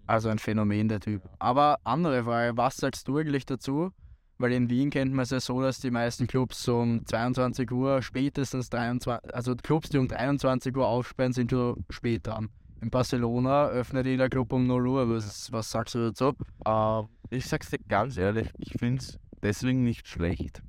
also 0.06 0.28
ein 0.30 0.38
Phänomen, 0.38 0.88
der 0.88 0.98
Typ. 0.98 1.22
Aber 1.38 1.78
andere 1.84 2.24
Frage, 2.24 2.56
was 2.56 2.76
sagst 2.78 3.06
du 3.06 3.18
eigentlich 3.18 3.46
dazu, 3.46 3.92
Weil 4.38 4.52
in 4.52 4.68
Wien 4.68 4.90
kennt 4.90 5.12
man 5.12 5.22
es 5.22 5.30
ja 5.30 5.40
so, 5.40 5.62
dass 5.62 5.80
die 5.80 5.90
meisten 5.90 6.26
Clubs 6.26 6.68
um 6.68 7.06
22 7.06 7.70
Uhr, 7.70 8.02
spätestens 8.02 8.68
23, 8.68 9.34
also 9.34 9.56
Clubs, 9.56 9.88
die 9.88 9.98
um 9.98 10.08
23 10.08 10.76
Uhr 10.76 10.86
aufsperren, 10.86 11.32
sind 11.32 11.50
schon 11.50 11.84
spät 11.88 12.26
dran. 12.26 12.50
In 12.82 12.90
Barcelona 12.90 13.68
öffnet 13.68 14.04
jeder 14.04 14.28
Club 14.28 14.52
um 14.52 14.66
0 14.66 14.86
Uhr. 14.88 15.08
Was, 15.08 15.50
was 15.52 15.70
sagst 15.70 15.94
du 15.94 16.10
dazu? 16.10 16.34
Ähm, 16.66 17.08
ich 17.30 17.46
sag's 17.46 17.70
dir 17.70 17.78
ganz 17.88 18.18
ehrlich, 18.18 18.50
ich 18.58 18.74
find's 18.78 19.18
deswegen 19.42 19.84
nicht 19.84 20.06
schlecht, 20.06 20.62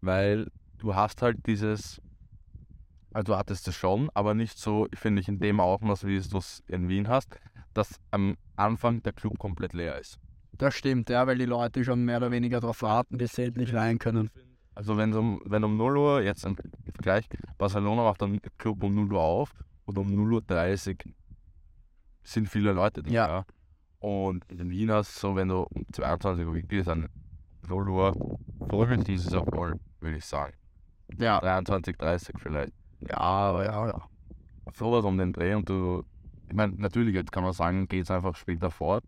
weil 0.00 0.50
du 0.78 0.94
hast 0.94 1.20
halt 1.20 1.46
dieses, 1.46 2.00
also 3.12 3.32
du 3.32 3.38
hattest 3.38 3.68
es 3.68 3.74
schon, 3.74 4.08
aber 4.14 4.34
nicht 4.34 4.58
so, 4.58 4.88
finde 4.94 5.20
ich, 5.20 5.28
in 5.28 5.38
dem 5.38 5.60
Ausmaß, 5.60 6.06
wie 6.06 6.18
du 6.18 6.38
es 6.38 6.62
in 6.68 6.88
Wien 6.88 7.08
hast, 7.08 7.38
dass 7.74 8.00
am 8.10 8.36
Anfang 8.56 9.02
der 9.02 9.12
Club 9.12 9.38
komplett 9.38 9.74
leer 9.74 9.98
ist. 9.98 10.18
Das 10.58 10.74
stimmt, 10.74 11.10
ja, 11.10 11.26
weil 11.26 11.38
die 11.38 11.46
Leute 11.46 11.84
schon 11.84 12.04
mehr 12.04 12.18
oder 12.18 12.30
weniger 12.30 12.60
darauf 12.60 12.82
warten, 12.82 13.18
bis 13.18 13.34
sie 13.34 13.44
endlich 13.44 13.74
rein 13.74 13.98
können. 13.98 14.30
Also 14.74 14.96
wenn 14.96 15.14
um, 15.14 15.40
wenn 15.44 15.62
um 15.64 15.76
0 15.76 15.96
Uhr, 15.96 16.22
jetzt 16.22 16.44
im 16.44 16.56
Vergleich, 16.94 17.26
Barcelona 17.58 18.02
macht 18.04 18.22
dann 18.22 18.40
Club 18.58 18.82
um 18.82 18.94
0 18.94 19.12
Uhr 19.12 19.20
auf 19.20 19.50
und 19.84 19.98
um 19.98 20.12
0 20.14 20.34
Uhr 20.34 20.42
30 20.42 21.04
sind 22.22 22.48
viele 22.48 22.72
Leute 22.72 23.02
da. 23.02 23.10
Ja. 23.10 23.44
Und 24.00 24.44
in 24.50 24.70
Wien 24.70 24.90
hast 24.90 25.14
so, 25.14 25.36
wenn 25.36 25.48
du 25.48 25.62
um 25.62 25.84
22 25.92 26.46
Uhr 26.46 26.54
gehst, 26.62 26.88
dann 26.88 27.08
0 27.68 27.88
Uhr 27.88 28.38
voll 28.68 28.96
dieses 28.98 29.32
auch 29.34 29.46
voll, 29.46 29.78
würde 30.00 30.16
ich 30.16 30.24
sagen. 30.24 30.54
Ja, 31.18 31.40
23, 31.40 31.96
30 31.96 32.34
vielleicht. 32.38 32.72
ja, 33.00 33.16
aber 33.18 33.64
ja, 33.64 33.86
ja. 33.88 34.02
Sowas 34.74 35.04
um 35.04 35.16
den 35.18 35.32
Dreh 35.32 35.54
und 35.54 35.68
du, 35.68 36.04
ich 36.48 36.54
meine, 36.54 36.74
natürlich, 36.76 37.14
jetzt 37.14 37.30
kann 37.30 37.44
man 37.44 37.52
sagen, 37.52 37.86
geht 37.86 38.04
es 38.04 38.10
einfach 38.10 38.34
später 38.34 38.70
fort, 38.70 39.04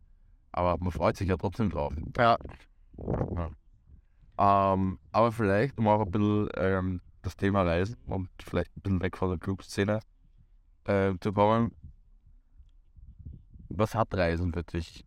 aber 0.56 0.76
man 0.82 0.90
freut 0.92 1.16
sich 1.16 1.28
ja 1.28 1.36
trotzdem 1.36 1.70
drauf. 1.70 1.92
Ja, 2.16 2.36
Ähm, 4.38 4.98
aber 5.12 5.32
vielleicht, 5.32 5.78
um 5.78 5.88
auch 5.88 6.00
ein 6.04 6.10
bisschen 6.10 6.48
ähm, 6.56 7.00
das 7.22 7.36
Thema 7.36 7.62
Reisen 7.62 7.96
und 8.06 8.28
vielleicht 8.42 8.76
ein 8.76 8.80
bisschen 8.82 9.00
weg 9.02 9.16
von 9.16 9.30
der 9.30 9.38
Clubszene 9.38 10.00
äh, 10.84 11.14
zu 11.20 11.32
kommen. 11.32 11.72
Was 13.68 13.94
hat 13.94 14.14
Reisen 14.14 14.52
für 14.52 14.62
dich? 14.62 15.04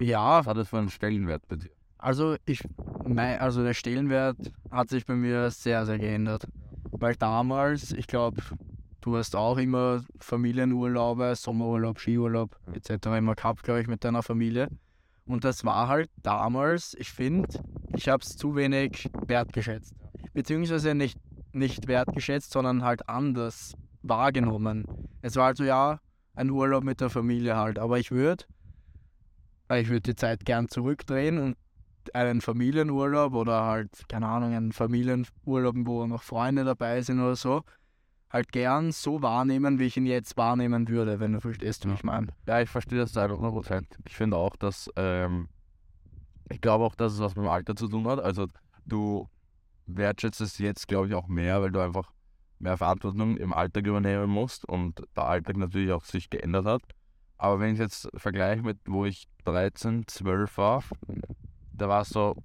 ja 0.00 0.38
Was 0.40 0.46
hat 0.46 0.56
es 0.56 0.68
für 0.68 0.78
einen 0.78 0.90
Stellenwert 0.90 1.46
bei 1.48 1.56
dir? 1.56 1.70
Also 1.98 2.36
ich 2.46 2.64
mein, 3.06 3.38
also 3.38 3.62
der 3.62 3.74
Stellenwert 3.74 4.36
hat 4.70 4.88
sich 4.88 5.06
bei 5.06 5.14
mir 5.14 5.50
sehr, 5.50 5.86
sehr 5.86 5.98
geändert. 5.98 6.48
Weil 6.92 7.14
damals, 7.16 7.92
ich 7.92 8.06
glaube, 8.06 8.42
du 9.02 9.16
hast 9.16 9.36
auch 9.36 9.58
immer 9.58 10.02
Familienurlaube, 10.18 11.34
Sommerurlaub, 11.36 11.98
Skiurlaub 11.98 12.58
etc. 12.72 13.06
immer 13.18 13.34
gehabt, 13.34 13.62
glaube 13.62 13.82
ich, 13.82 13.88
mit 13.88 14.02
deiner 14.04 14.22
Familie. 14.22 14.68
Und 15.26 15.44
das 15.44 15.64
war 15.64 15.88
halt 15.88 16.10
damals, 16.22 16.96
ich 16.98 17.12
finde, 17.12 17.48
ich 17.94 18.08
habe 18.08 18.22
es 18.22 18.36
zu 18.36 18.56
wenig 18.56 19.10
wertgeschätzt. 19.26 19.94
Beziehungsweise 20.32 20.94
nicht, 20.94 21.18
nicht 21.52 21.86
wertgeschätzt, 21.86 22.52
sondern 22.52 22.82
halt 22.82 23.08
anders 23.08 23.74
wahrgenommen. 24.02 24.84
Es 25.20 25.36
war 25.36 25.46
also 25.46 25.64
ja 25.64 26.00
ein 26.34 26.50
Urlaub 26.50 26.82
mit 26.82 27.00
der 27.00 27.10
Familie 27.10 27.56
halt, 27.56 27.78
aber 27.78 27.98
ich 27.98 28.10
würde 28.10 28.44
ich 29.74 29.88
würde 29.88 30.00
die 30.00 30.14
Zeit 30.14 30.44
gern 30.44 30.68
zurückdrehen 30.68 31.38
und 31.38 31.56
einen 32.14 32.40
Familienurlaub 32.40 33.32
oder 33.32 33.64
halt, 33.64 34.08
keine 34.08 34.26
Ahnung, 34.26 34.54
einen 34.54 34.72
Familienurlaub, 34.72 35.76
wo 35.84 36.06
noch 36.06 36.22
Freunde 36.22 36.64
dabei 36.64 37.00
sind 37.00 37.20
oder 37.20 37.36
so, 37.36 37.62
halt 38.32 38.50
gern 38.50 38.92
so 38.92 39.20
wahrnehmen, 39.20 39.78
wie 39.78 39.84
ich 39.84 39.96
ihn 39.96 40.06
jetzt 40.06 40.36
wahrnehmen 40.36 40.88
würde, 40.88 41.20
wenn 41.20 41.34
du 41.34 41.40
verstehst, 41.40 41.86
wie 41.86 41.92
ich 41.92 42.02
meine. 42.02 42.28
Ja, 42.46 42.60
ich 42.60 42.70
verstehe 42.70 42.98
das 42.98 43.12
zu 43.12 43.20
100 43.20 43.52
Prozent. 43.52 43.86
Ich 44.06 44.16
finde 44.16 44.36
auch, 44.38 44.56
dass, 44.56 44.90
ähm, 44.96 45.48
ich 46.50 46.60
glaube 46.60 46.84
auch, 46.84 46.94
dass 46.94 47.12
es 47.12 47.20
was 47.20 47.36
mit 47.36 47.44
dem 47.44 47.50
Alter 47.50 47.76
zu 47.76 47.88
tun 47.88 48.06
hat. 48.06 48.20
Also 48.20 48.46
du 48.86 49.28
wertschätzt 49.86 50.40
es 50.40 50.58
jetzt, 50.58 50.88
glaube 50.88 51.08
ich, 51.08 51.14
auch 51.14 51.28
mehr, 51.28 51.60
weil 51.60 51.70
du 51.70 51.80
einfach 51.80 52.10
mehr 52.58 52.78
Verantwortung 52.78 53.36
im 53.36 53.52
Alltag 53.52 53.86
übernehmen 53.86 54.30
musst 54.30 54.64
und 54.66 55.02
der 55.16 55.24
Alltag 55.24 55.56
natürlich 55.56 55.92
auch 55.92 56.04
sich 56.04 56.30
geändert 56.30 56.64
hat. 56.64 56.82
Aber 57.36 57.60
wenn 57.60 57.74
ich 57.74 57.80
jetzt 57.80 58.08
vergleiche 58.14 58.62
mit, 58.62 58.78
wo 58.86 59.04
ich 59.04 59.26
13, 59.44 60.06
12 60.06 60.56
war, 60.56 60.84
da 61.72 61.88
war 61.88 62.02
es 62.02 62.10
so 62.10 62.36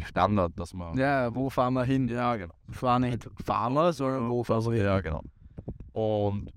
Standard, 0.00 0.52
dass 0.58 0.72
man. 0.74 0.96
Ja, 0.96 1.34
wo 1.34 1.50
fahren 1.50 1.74
wir 1.74 1.84
hin? 1.84 2.08
ja 2.08 2.36
genau. 2.36 2.54
Fahr 2.70 2.98
nicht 2.98 3.28
fahren 3.44 3.74
wir, 3.74 3.92
sondern 3.92 4.30
wo 4.30 4.42
fahren 4.42 4.64
wir 4.64 4.72
hin? 4.72 4.84
Ja, 4.84 5.00
genau. 5.00 5.22
Und 5.92 6.52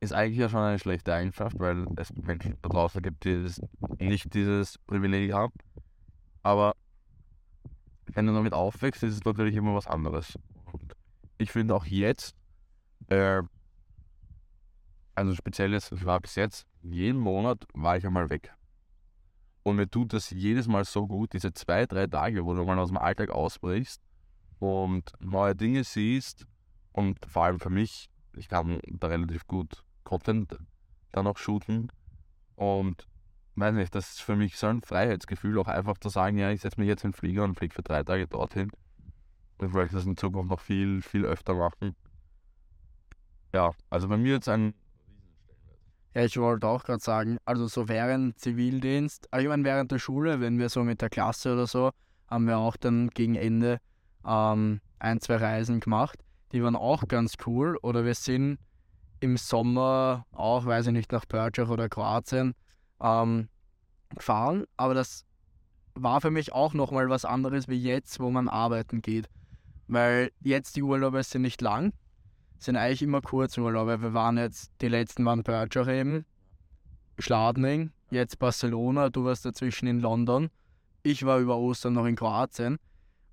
ist 0.00 0.12
eigentlich 0.12 0.38
ja 0.38 0.48
schon 0.48 0.60
eine 0.60 0.78
schlechte 0.78 1.12
Eigenschaft, 1.12 1.58
weil 1.58 1.86
es 1.96 2.12
Menschen 2.14 2.56
da 2.62 2.68
draußen 2.68 3.02
gibt, 3.02 3.24
die 3.24 3.50
nicht 3.98 4.32
dieses 4.34 4.78
Privileg 4.78 5.32
haben. 5.32 5.52
Aber 6.42 6.74
wenn 8.12 8.26
du 8.26 8.34
damit 8.34 8.52
aufwächst, 8.52 9.02
ist 9.02 9.14
es 9.14 9.24
natürlich 9.24 9.56
immer 9.56 9.74
was 9.74 9.86
anderes. 9.86 10.38
Und 10.72 10.94
ich 11.38 11.50
finde 11.50 11.74
auch 11.74 11.86
jetzt, 11.86 12.36
äh, 13.08 13.42
also 15.14 15.34
speziell 15.34 15.72
jetzt, 15.72 15.90
ich 15.92 16.04
war 16.04 16.20
bis 16.20 16.34
jetzt, 16.34 16.66
jeden 16.82 17.18
Monat 17.18 17.64
war 17.72 17.96
ich 17.96 18.06
einmal 18.06 18.30
weg. 18.30 18.52
Und 19.64 19.76
mir 19.76 19.90
tut 19.90 20.12
das 20.12 20.30
jedes 20.30 20.68
Mal 20.68 20.84
so 20.84 21.06
gut, 21.06 21.32
diese 21.32 21.52
zwei, 21.54 21.86
drei 21.86 22.06
Tage, 22.06 22.44
wo 22.44 22.54
du 22.54 22.64
mal 22.64 22.78
aus 22.78 22.90
dem 22.90 22.98
Alltag 22.98 23.30
ausbrichst 23.30 24.00
und 24.58 25.10
neue 25.20 25.56
Dinge 25.56 25.84
siehst 25.84 26.46
und 26.92 27.18
vor 27.26 27.44
allem 27.44 27.58
für 27.58 27.70
mich, 27.70 28.10
ich 28.36 28.48
kann 28.48 28.78
da 28.84 29.08
relativ 29.08 29.46
gut 29.46 29.82
Content 30.04 30.58
dann 31.12 31.26
auch 31.26 31.38
shooten 31.38 31.90
und 32.56 33.08
weiß 33.56 33.74
nicht, 33.74 33.94
das 33.94 34.10
ist 34.10 34.20
für 34.20 34.36
mich 34.36 34.58
so 34.58 34.66
ein 34.66 34.82
Freiheitsgefühl, 34.82 35.58
auch 35.58 35.68
einfach 35.68 35.96
zu 35.98 36.10
sagen, 36.10 36.36
ja, 36.36 36.50
ich 36.50 36.60
setze 36.60 36.78
mich 36.78 36.88
jetzt 36.88 37.04
in 37.04 37.10
den 37.10 37.16
Flieger 37.16 37.44
und 37.44 37.56
fliege 37.56 37.74
für 37.74 37.82
drei 37.82 38.02
Tage 38.02 38.26
dorthin. 38.26 38.70
Ich 39.62 39.72
möchte 39.72 39.96
das 39.96 40.04
in 40.04 40.18
Zukunft 40.18 40.50
noch 40.50 40.60
viel, 40.60 41.00
viel 41.00 41.24
öfter 41.24 41.54
machen. 41.54 41.96
Ja, 43.54 43.70
also 43.88 44.08
bei 44.08 44.18
mir 44.18 44.34
jetzt 44.34 44.48
ein 44.48 44.74
Ja, 46.14 46.24
ich 46.24 46.36
wollte 46.36 46.68
auch 46.68 46.84
gerade 46.84 47.02
sagen, 47.02 47.38
also 47.44 47.66
so 47.66 47.88
während 47.88 48.38
Zivildienst, 48.38 49.28
ich 49.36 49.48
meine 49.48 49.64
während 49.64 49.90
der 49.90 49.98
Schule, 49.98 50.40
wenn 50.40 50.58
wir 50.58 50.68
so 50.68 50.84
mit 50.84 51.02
der 51.02 51.10
Klasse 51.10 51.54
oder 51.54 51.66
so, 51.66 51.90
haben 52.28 52.46
wir 52.46 52.58
auch 52.58 52.76
dann 52.76 53.10
gegen 53.10 53.34
Ende 53.34 53.80
ähm, 54.24 54.80
ein, 55.00 55.20
zwei 55.20 55.36
Reisen 55.36 55.80
gemacht. 55.80 56.20
Die 56.52 56.62
waren 56.62 56.76
auch 56.76 57.08
ganz 57.08 57.34
cool. 57.46 57.76
Oder 57.82 58.04
wir 58.04 58.14
sind 58.14 58.58
im 59.18 59.36
Sommer 59.36 60.24
auch, 60.30 60.64
weiß 60.66 60.86
ich 60.86 60.92
nicht, 60.92 61.10
nach 61.10 61.26
Pörtschach 61.26 61.68
oder 61.68 61.88
Kroatien 61.88 62.54
ähm, 63.00 63.48
gefahren. 64.14 64.66
Aber 64.76 64.94
das 64.94 65.24
war 65.94 66.20
für 66.20 66.30
mich 66.30 66.52
auch 66.52 66.74
nochmal 66.74 67.08
was 67.08 67.24
anderes 67.24 67.66
wie 67.66 67.80
jetzt, 67.80 68.20
wo 68.20 68.30
man 68.30 68.48
arbeiten 68.48 69.02
geht. 69.02 69.28
Weil 69.88 70.30
jetzt 70.40 70.76
die 70.76 70.82
Urlaube 70.82 71.22
sind 71.24 71.42
nicht 71.42 71.60
lang, 71.60 71.92
sind 72.64 72.76
eigentlich 72.76 73.02
immer 73.02 73.20
Kurzurlaube. 73.20 74.00
Wir 74.00 74.14
waren 74.14 74.38
jetzt, 74.38 74.72
die 74.80 74.88
letzten 74.88 75.24
waren 75.24 75.42
Pörtschach 75.44 75.88
eben, 75.88 76.24
Schladming, 77.18 77.92
jetzt 78.10 78.38
Barcelona, 78.38 79.10
du 79.10 79.24
warst 79.24 79.44
dazwischen 79.44 79.86
in 79.86 80.00
London. 80.00 80.50
Ich 81.02 81.24
war 81.24 81.38
über 81.38 81.58
Ostern 81.58 81.92
noch 81.92 82.06
in 82.06 82.16
Kroatien. 82.16 82.78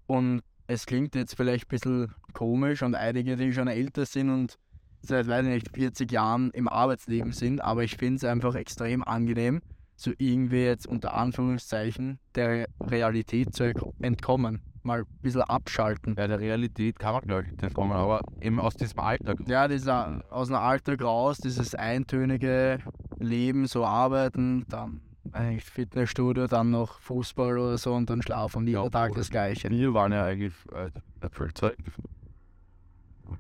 Und 0.08 0.42
es 0.68 0.86
klingt 0.86 1.16
jetzt 1.16 1.36
vielleicht 1.36 1.66
ein 1.66 1.70
bisschen 1.70 2.14
komisch 2.34 2.84
und 2.84 2.96
einige, 2.96 3.36
die 3.36 3.54
schon 3.54 3.68
älter 3.68 4.06
sind 4.06 4.30
und 4.30 4.58
seit, 5.02 5.28
weiß 5.28 5.46
ich 5.46 5.52
nicht, 5.52 5.76
40 5.76 6.12
Jahren 6.12 6.52
im 6.52 6.68
Arbeitsleben 6.68 7.32
sind, 7.32 7.62
aber 7.62 7.84
ich 7.84 7.98
finde 7.98 8.18
es 8.18 8.24
einfach 8.24 8.56
extrem 8.56 9.04
angenehm, 9.04 9.62
so 9.96 10.12
irgendwie 10.18 10.64
jetzt 10.64 10.88
unter 10.88 11.14
Anführungszeichen 11.14 12.20
der 12.36 12.68
Realität 12.80 13.54
zu 13.54 13.74
entkommen. 14.02 14.62
Mal 14.84 15.00
ein 15.02 15.06
bisschen 15.22 15.42
abschalten. 15.42 16.16
Ja, 16.18 16.28
der 16.28 16.40
Realität 16.40 16.98
kann 16.98 17.14
man, 17.14 17.22
glaube 17.22 17.44
ich, 17.44 17.52
nicht 17.52 17.64
entkommen, 17.64 17.94
aber 17.94 18.22
eben 18.42 18.60
aus 18.60 18.76
diesem 18.76 19.00
Alltag. 19.00 19.38
Ja, 19.48 19.68
dieser, 19.68 20.24
aus 20.30 20.48
dem 20.48 20.58
Alltag 20.58 21.04
raus, 21.04 21.38
dieses 21.38 21.76
eintönige 21.76 22.80
Leben, 23.20 23.68
so 23.68 23.86
arbeiten, 23.86 24.66
dann 24.70 25.02
eigentlich 25.34 25.66
Fitnessstudio, 25.66 26.48
dann 26.48 26.72
noch 26.72 27.00
Fußball 27.00 27.58
oder 27.58 27.78
so 27.78 27.94
und 27.94 28.10
dann 28.10 28.22
schlafen 28.22 28.60
und 28.60 28.68
jeder 28.68 28.84
Ja, 28.84 28.90
Tag 28.90 29.14
das 29.14 29.30
Gleiche. 29.30 29.70
Wir 29.70 29.94
waren 29.94 30.12
ja 30.12 30.26
eigentlich 30.26 30.54
äh, 30.74 30.90
Apfelzeug. 31.26 31.78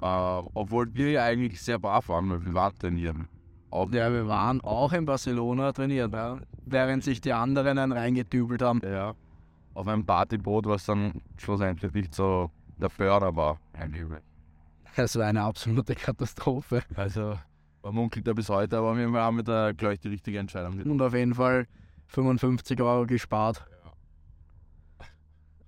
Äh, 0.02 0.42
obwohl 0.54 0.94
wir 0.94 1.12
ja 1.12 1.24
eigentlich 1.26 1.62
sehr 1.62 1.80
brav 1.80 2.08
waren, 2.10 2.30
weil 2.30 2.46
wir 2.46 2.54
waren 2.54 2.78
trainieren. 2.78 3.28
Auch, 3.72 3.92
Ja, 3.92 4.12
wir 4.12 4.28
waren 4.28 4.62
auch 4.62 4.94
in 4.94 5.06
Barcelona 5.06 5.72
trainiert, 5.72 6.14
ja. 6.14 6.38
während 6.66 7.04
sich 7.04 7.20
die 7.22 7.34
anderen 7.34 7.78
einen 7.78 7.92
reingetübelt 7.92 8.62
haben. 8.62 8.82
ja, 8.84 9.14
auf 9.74 9.88
einem 9.88 10.06
Partyboot, 10.06 10.66
was 10.66 10.86
dann 10.86 11.22
schlussendlich 11.38 11.94
nicht 11.94 12.16
so 12.16 12.52
der 12.78 12.90
Förder 12.90 13.36
war. 13.36 13.60
Das 14.96 15.18
war 15.18 15.26
eine 15.28 15.44
absolute 15.44 15.96
Katastrophe. 15.96 16.84
Also, 16.96 17.38
man 17.84 17.96
munkelt 17.96 18.28
ja 18.28 18.34
bis 18.34 18.50
heute, 18.50 18.78
aber 18.78 18.96
wir 18.96 19.10
haben 19.12 19.38
mit 19.38 19.48
der, 19.48 19.74
glaube 19.74 19.94
ich, 19.94 20.00
die 20.00 20.10
richtige 20.10 20.40
Entscheidung 20.40 20.74
getroffen. 20.74 20.92
Und 20.92 21.02
auf 21.02 21.14
jeden 21.14 21.34
Fall 21.34 21.68
55 22.08 22.82
Euro 22.82 23.06
gespart. 23.06 23.66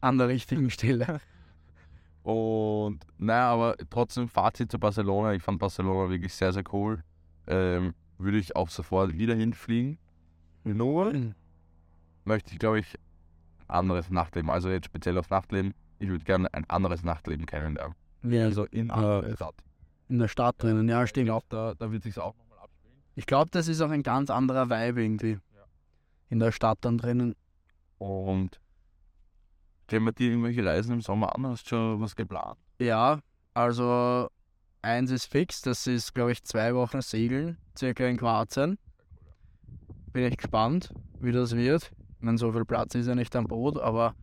An 0.02 0.18
der 0.18 0.28
richtigen 0.28 0.70
Stelle. 0.70 1.22
Und 2.24 3.06
naja, 3.18 3.52
aber 3.52 3.76
trotzdem 3.90 4.28
Fazit 4.28 4.72
zu 4.72 4.80
Barcelona. 4.80 5.34
Ich 5.34 5.44
fand 5.44 5.60
Barcelona 5.60 6.10
wirklich 6.10 6.34
sehr, 6.34 6.54
sehr 6.54 6.64
cool. 6.72 7.04
Ähm, 7.48 7.94
würde 8.18 8.38
ich 8.38 8.56
auch 8.56 8.70
sofort 8.70 9.14
wieder 9.14 9.36
hinfliegen. 9.36 9.98
Nur 10.64 11.14
möchte 12.24 12.54
ich, 12.54 12.60
glaube 12.60 12.80
ich, 12.80 12.98
anderes 13.68 14.10
Nachtleben. 14.10 14.50
Also 14.50 14.70
jetzt 14.70 14.86
speziell 14.86 15.18
aufs 15.18 15.30
Nachtleben. 15.30 15.74
Ich 16.00 16.10
würde 16.10 16.24
gerne 16.24 16.54
ein 16.54 16.70
anderes 16.70 17.04
Nachtleben 17.04 17.46
kennenlernen. 17.46 17.96
Wie 18.22 18.40
Also 18.40 18.66
in 18.66 18.88
der 18.90 19.36
Stadt. 19.36 19.56
in 20.10 20.20
der 20.20 20.28
Stadt 20.28 20.56
drinnen, 20.62 20.88
ja, 20.90 21.04
Ich 21.04 21.10
stimmt. 21.10 21.26
glaube, 21.28 21.46
da, 21.50 21.74
da 21.76 21.92
wird 21.92 22.04
sich 22.04 22.18
auch 22.20 22.36
nochmal 22.36 22.60
abspielen. 22.60 22.96
Ich 23.16 23.26
glaube, 23.26 23.50
das 23.52 23.68
ist 23.68 23.82
auch 23.82 23.90
ein 23.90 24.04
ganz 24.04 24.30
anderer 24.30 24.70
Vibe 24.70 25.02
irgendwie. 25.04 25.40
In 26.30 26.40
der 26.40 26.52
Stadt 26.52 26.80
dann 26.82 26.98
drinnen. 26.98 27.36
Und 28.00 28.60
stellen 29.86 30.04
wir 30.06 30.12
dir 30.14 30.30
irgendwelche 30.32 30.66
Reisen 30.66 30.94
im 30.94 31.02
Sommer 31.02 31.36
an? 31.36 31.46
Hast 31.46 31.66
du 31.66 31.70
schon 31.70 32.02
was 32.02 32.16
geplant? 32.16 32.58
Ja, 32.80 33.20
also 33.54 34.30
eins 34.82 35.12
ist 35.12 35.26
fix, 35.26 35.62
das 35.62 35.86
ist, 35.88 36.14
glaube 36.16 36.32
ich, 36.32 36.44
zwei 36.44 36.74
Wochen 36.76 37.02
Segeln, 37.02 37.58
circa 37.78 38.06
in 38.06 38.18
Kroatien. 38.18 38.78
Bin 40.12 40.26
ich 40.26 40.38
gespannt, 40.38 40.94
wie 41.20 41.32
das 41.32 41.56
wird. 41.56 41.92
Ich 42.24 42.26
meine, 42.26 42.38
so 42.38 42.54
viel 42.54 42.64
Platz 42.64 42.96
ist 42.96 43.08
ja 43.08 43.16
nicht 43.16 43.36
am 43.36 43.48
Boot, 43.48 43.78
aber 43.78 44.16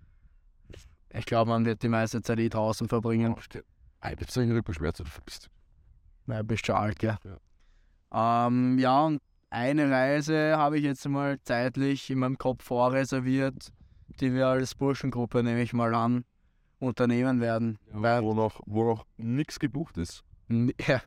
ich 1.12 1.26
glaube, 1.26 1.50
man 1.50 1.66
wird 1.66 1.83
die 1.83 1.88
meiste 1.90 2.23
Zeit 2.23 2.38
eh 2.38 2.49
draußen 2.49 2.88
verbringen. 2.88 3.35
Bist 3.35 3.54
du 4.35 4.40
irgendwie 4.40 4.62
beschwert? 4.62 4.99
Du 4.99 5.04
bist 5.26 5.50
Ja, 6.26 6.42
bist 6.42 6.64
schon 6.64 6.76
alt, 6.76 6.99
gell? 6.99 7.19
Ja. 8.11 8.47
Ähm, 8.47 8.78
ja, 8.78 9.04
und 9.04 9.21
eine 9.50 9.90
Reise 9.90 10.57
habe 10.57 10.78
ich 10.78 10.85
jetzt 10.85 11.07
mal 11.07 11.38
zeitlich 11.42 12.09
in 12.09 12.21
meinem 12.21 12.38
Kopf 12.38 12.64
vorreserviert, 12.64 13.71
die 14.19 14.33
wir 14.33 14.47
als 14.47 14.75
Burschengruppe, 14.75 15.42
nehme 15.42 15.61
ich 15.61 15.75
mal 15.75 15.95
an, 15.95 16.25
unternehmen 16.78 17.42
werden. 17.42 17.78
Weil, 17.92 18.23
wo 18.23 18.33
noch, 18.33 18.62
wo 18.64 18.85
noch 18.85 19.04
nichts 19.19 19.59
gebucht 19.61 19.99
ist. 19.99 20.25
ja, 20.49 21.02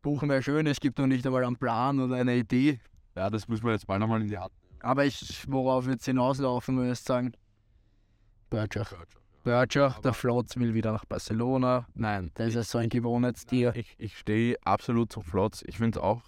buchen 0.00 0.30
wäre 0.30 0.42
schön, 0.42 0.66
es 0.66 0.80
gibt 0.80 0.96
noch 0.96 1.08
nicht 1.08 1.26
einmal 1.26 1.44
einen 1.44 1.58
Plan 1.58 2.00
oder 2.00 2.14
eine 2.16 2.36
Idee. 2.36 2.80
Ja, 3.14 3.28
das 3.28 3.48
müssen 3.48 3.66
wir 3.66 3.72
jetzt 3.72 3.86
bald 3.86 4.00
nochmal 4.00 4.22
in 4.22 4.28
die 4.28 4.38
Hand 4.38 4.54
Aber 4.86 5.04
ich, 5.04 5.44
worauf 5.50 5.88
es 5.88 6.04
hinauslaufen, 6.04 6.76
muss 6.76 6.86
ich 6.86 7.04
sagen? 7.04 7.32
Berger. 8.50 8.86
Berger, 9.42 9.96
der 10.04 10.12
Flotz 10.12 10.56
will 10.56 10.74
wieder 10.74 10.92
nach 10.92 11.04
Barcelona. 11.04 11.88
Nein, 11.94 12.30
das 12.34 12.54
ist 12.54 12.70
so 12.70 12.78
ein 12.78 12.88
Gewohnheitstier. 12.88 13.74
Ich, 13.74 13.96
ich 13.98 14.16
stehe 14.16 14.56
absolut 14.64 15.10
zum 15.10 15.24
Flotz. 15.24 15.64
Ich 15.66 15.78
finde 15.78 15.98
es 15.98 16.02
auch 16.04 16.22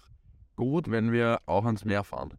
gut, 0.57 0.91
wenn 0.91 1.13
wir 1.13 1.39
auch 1.45 1.63
ans 1.63 1.85
Meer 1.85 2.03
fahren. 2.03 2.33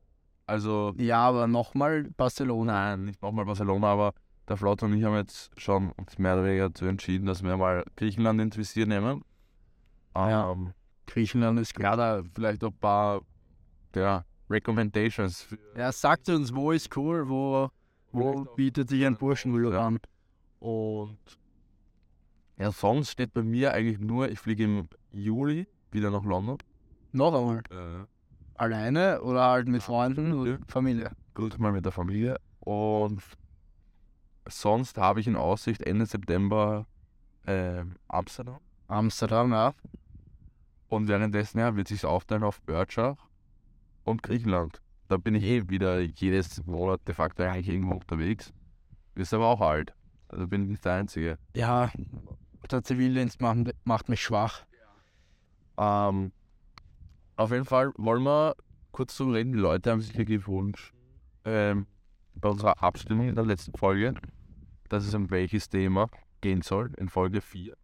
Also, 0.47 0.93
Ja, 0.99 1.27
aber 1.27 1.47
nochmal 1.47 2.11
Barcelona. 2.19 2.91
nein, 2.91 3.05
nicht 3.07 3.23
nochmal 3.23 3.47
Barcelona, 3.47 3.87
aber 3.87 4.13
der 4.47 4.59
Flotz 4.59 4.83
und 4.83 4.93
ich 4.93 5.05
haben 5.05 5.17
jetzt 5.17 5.59
schon 5.59 5.91
uns 5.93 6.19
mehr 6.19 6.35
oder 6.35 6.45
weniger 6.45 6.69
dazu 6.69 6.85
entschieden, 6.85 7.25
dass 7.25 7.43
wir 7.43 7.57
mal 7.57 7.83
Griechenland 7.97 8.43
ins 8.43 8.59
Visier 8.59 8.85
nehmen. 8.85 9.23
Ja. 10.15 10.53
Ähm, 10.53 10.75
Griechenland 11.07 11.59
ist 11.61 11.73
ja, 11.79 11.95
klar. 11.95 11.97
da 11.97 12.23
vielleicht 12.35 12.63
auch 12.63 12.73
ein 12.73 12.79
paar 12.79 13.23
ja, 13.97 14.25
Recommendations. 14.51 15.47
Ja, 15.77 15.93
sagt 15.93 16.29
uns, 16.29 16.55
wo 16.55 16.73
ist 16.73 16.95
cool, 16.97 17.29
wo, 17.29 17.69
wo 18.13 18.45
bietet 18.57 18.89
sich 18.89 19.05
ein 19.07 19.17
Burschenurlaub 19.17 19.73
Ja. 19.73 19.87
an. 19.87 20.01
Und 20.59 21.19
ja, 22.59 22.71
sonst 22.73 23.11
steht 23.13 23.33
bei 23.33 23.43
mir 23.43 23.73
eigentlich 23.73 23.99
nur, 24.01 24.29
ich 24.29 24.39
fliege 24.39 24.65
im 24.65 24.89
Juli 25.13 25.67
wieder 25.93 26.11
nach 26.11 26.25
London. 26.25 26.59
Noch 27.13 27.33
einmal. 27.35 27.63
Äh, 27.71 28.05
Alleine 28.55 29.23
oder 29.23 29.43
halt 29.45 29.69
mit 29.69 29.83
Freunden 29.83 30.33
oder 30.35 30.53
Ja. 30.53 30.59
Familie? 30.67 31.11
gut 31.35 31.59
mal 31.59 31.73
mit 31.73 31.85
der 31.85 31.93
Familie. 31.93 32.37
Und 32.59 33.23
sonst 34.47 34.99
habe 34.99 35.21
ich 35.21 35.27
in 35.27 35.37
Aussicht 35.37 35.81
Ende 35.83 36.05
September 36.05 36.87
ähm, 37.47 37.95
Amsterdam. 38.09 38.59
Amsterdam, 38.89 39.53
ja. 39.53 39.73
Und 40.89 41.09
währenddessen 41.09 41.59
ja, 41.61 41.75
wird 41.77 41.89
sich 41.89 42.05
aufteilen 42.05 42.43
auf 42.43 42.61
Börschach 42.63 43.17
und 44.05 44.23
Griechenland. 44.23 44.81
Da 45.09 45.17
bin 45.17 45.35
ich 45.35 45.45
eh 45.45 45.69
wieder 45.69 46.01
jedes 46.01 46.65
Monat 46.67 47.01
de 47.07 47.15
facto 47.15 47.43
eigentlich 47.43 47.69
irgendwo 47.69 47.95
unterwegs. 47.95 48.53
Ist 49.15 49.35
aber 49.35 49.49
auch 49.49 49.61
alt. 49.61 49.95
Also 50.29 50.47
bin 50.47 50.63
ich 50.63 50.69
nicht 50.69 50.85
der 50.85 50.95
Einzige. 50.95 51.39
Ja, 51.55 51.91
der 52.71 52.83
Zivildienst 52.83 53.41
macht, 53.41 53.75
macht 53.85 54.09
mich 54.09 54.23
schwach. 54.23 54.65
Ähm, 55.77 56.33
auf 57.37 57.51
jeden 57.51 57.65
Fall 57.65 57.93
wollen 57.97 58.23
wir 58.23 58.55
kurz 58.93 59.17
zu 59.17 59.31
reden. 59.31 59.53
Die 59.53 59.59
Leute 59.59 59.91
haben 59.91 60.01
sich 60.01 60.15
ja 60.15 60.25
gewünscht, 60.25 60.93
ähm, 61.45 61.87
bei 62.35 62.49
unserer 62.49 62.83
Abstimmung 62.83 63.29
in 63.29 63.35
der 63.35 63.45
letzten 63.45 63.77
Folge, 63.77 64.15
dass 64.89 65.07
es 65.07 65.15
um 65.15 65.31
welches 65.31 65.69
Thema 65.69 66.09
gehen 66.41 66.63
soll, 66.63 66.93
in 66.99 67.09
Folge 67.09 67.41
4. 67.41 67.75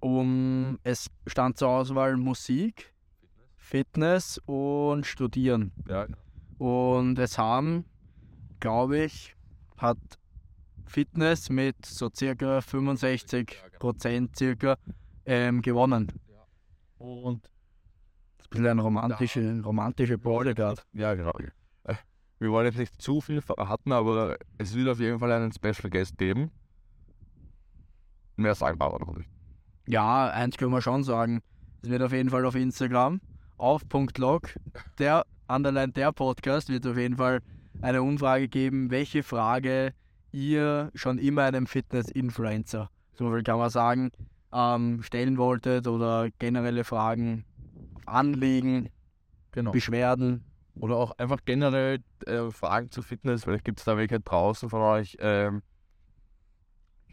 Um, 0.00 0.78
es 0.82 1.08
stand 1.26 1.58
zur 1.58 1.68
Auswahl 1.68 2.16
Musik, 2.16 2.91
Fitness 3.66 4.38
und 4.44 5.06
Studieren. 5.06 5.72
Ja, 5.88 6.06
Und 6.58 7.18
es 7.18 7.38
haben, 7.38 7.84
glaube 8.60 8.98
ich, 9.04 9.36
hat 9.78 9.98
Fitness 10.84 11.48
mit 11.48 11.86
so 11.86 12.10
circa 12.14 12.60
65 12.60 13.56
Prozent 13.78 14.36
circa 14.36 14.76
ähm, 15.24 15.62
gewonnen. 15.62 16.08
und 16.98 17.44
Das 17.44 18.46
ist 18.46 18.46
ein 18.46 18.50
bisschen 18.50 18.66
eine 18.66 18.82
romantische, 18.82 19.60
romantische 19.62 20.18
gerade. 20.18 20.82
ja, 20.92 21.14
genau. 21.14 21.32
Äh, 21.84 21.94
Wir 22.40 22.50
wollen 22.50 22.66
jetzt 22.66 22.78
nicht 22.78 23.00
zu 23.00 23.20
viel 23.20 23.40
verraten, 23.40 23.92
aber 23.92 24.36
es 24.58 24.74
wird 24.74 24.88
auf 24.88 24.98
jeden 24.98 25.18
Fall 25.20 25.30
einen 25.32 25.52
Special 25.52 25.88
Guest 25.88 26.18
geben. 26.18 26.50
Mehr 28.36 28.54
sagen 28.54 28.78
wir 28.80 28.86
aber 28.86 28.98
noch 28.98 29.16
nicht. 29.16 29.30
Ja, 29.86 30.30
eins 30.30 30.56
können 30.56 30.72
wir 30.72 30.82
schon 30.82 31.04
sagen. 31.04 31.42
Es 31.82 31.88
wird 31.88 32.02
auf 32.02 32.12
jeden 32.12 32.30
Fall 32.30 32.44
auf 32.44 32.54
Instagram, 32.54 33.20
auf 33.62 33.82
.log, 34.16 34.50
der 34.98 35.24
Underline 35.46 35.92
der 35.92 36.12
Podcast, 36.12 36.68
wird 36.68 36.84
auf 36.84 36.98
jeden 36.98 37.16
Fall 37.16 37.40
eine 37.80 38.02
Umfrage 38.02 38.48
geben, 38.48 38.90
welche 38.90 39.22
Frage 39.22 39.94
ihr 40.32 40.90
schon 40.94 41.18
immer 41.18 41.44
einem 41.44 41.68
Fitness-Influencer, 41.68 42.90
so 43.14 43.30
viel 43.30 43.44
kann 43.44 43.58
man 43.58 43.70
sagen, 43.70 44.10
ähm, 44.52 45.02
stellen 45.02 45.38
wolltet 45.38 45.86
oder 45.86 46.28
generelle 46.38 46.82
Fragen, 46.82 47.44
Anliegen, 48.04 48.88
Genau. 49.52 49.70
Beschwerden. 49.70 50.44
Oder 50.74 50.96
auch 50.96 51.12
einfach 51.18 51.38
generell 51.44 51.98
äh, 52.26 52.50
Fragen 52.50 52.90
zu 52.90 53.02
Fitness. 53.02 53.44
Vielleicht 53.44 53.64
gibt 53.64 53.78
es 53.78 53.84
da 53.84 53.96
welche 53.98 54.18
draußen 54.18 54.70
von 54.70 54.80
euch, 54.80 55.18
ähm, 55.20 55.62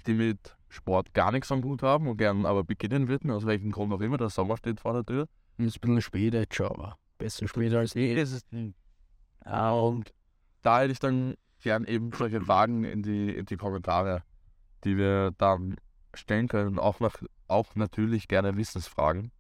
die 0.07 0.13
mit 0.13 0.57
Sport 0.69 1.13
gar 1.13 1.33
nichts 1.33 1.51
am 1.51 1.61
Hut 1.63 1.83
haben 1.83 2.07
und 2.07 2.15
gern 2.15 2.45
aber 2.45 2.63
beginnen 2.63 3.09
würden, 3.09 3.29
aus 3.29 3.45
welchem 3.45 3.71
Grund 3.71 3.91
auch 3.91 3.99
immer. 3.99 4.17
Der 4.17 4.29
Sommer 4.29 4.55
steht 4.55 4.79
vor 4.79 4.93
der 4.93 5.05
Tür. 5.05 5.27
Ist 5.59 5.77
ein 5.77 5.81
bisschen 5.81 6.01
spät 6.01 6.33
jetzt 6.33 6.55
schon, 6.55 6.67
aber 6.67 6.97
besser 7.17 7.47
später 7.47 7.79
als 7.79 7.95
eh. 7.95 8.13
ist 8.13 8.31
es. 8.31 8.43
Ja, 9.45 9.71
und 9.71 10.13
da 10.61 10.79
hätte 10.79 10.93
ich 10.93 10.99
dann 10.99 11.35
gern 11.61 11.85
eben 11.85 12.11
solche 12.13 12.41
Fragen 12.41 12.83
in 12.83 13.03
die, 13.03 13.35
in 13.35 13.45
die 13.45 13.57
Kommentare, 13.57 14.23
die 14.83 14.97
wir 14.97 15.31
dann 15.37 15.75
stellen 16.13 16.47
können. 16.47 16.79
Auch, 16.79 16.99
nach, 16.99 17.21
auch 17.47 17.75
natürlich 17.75 18.27
gerne 18.27 18.55
Wissensfragen. 18.55 19.31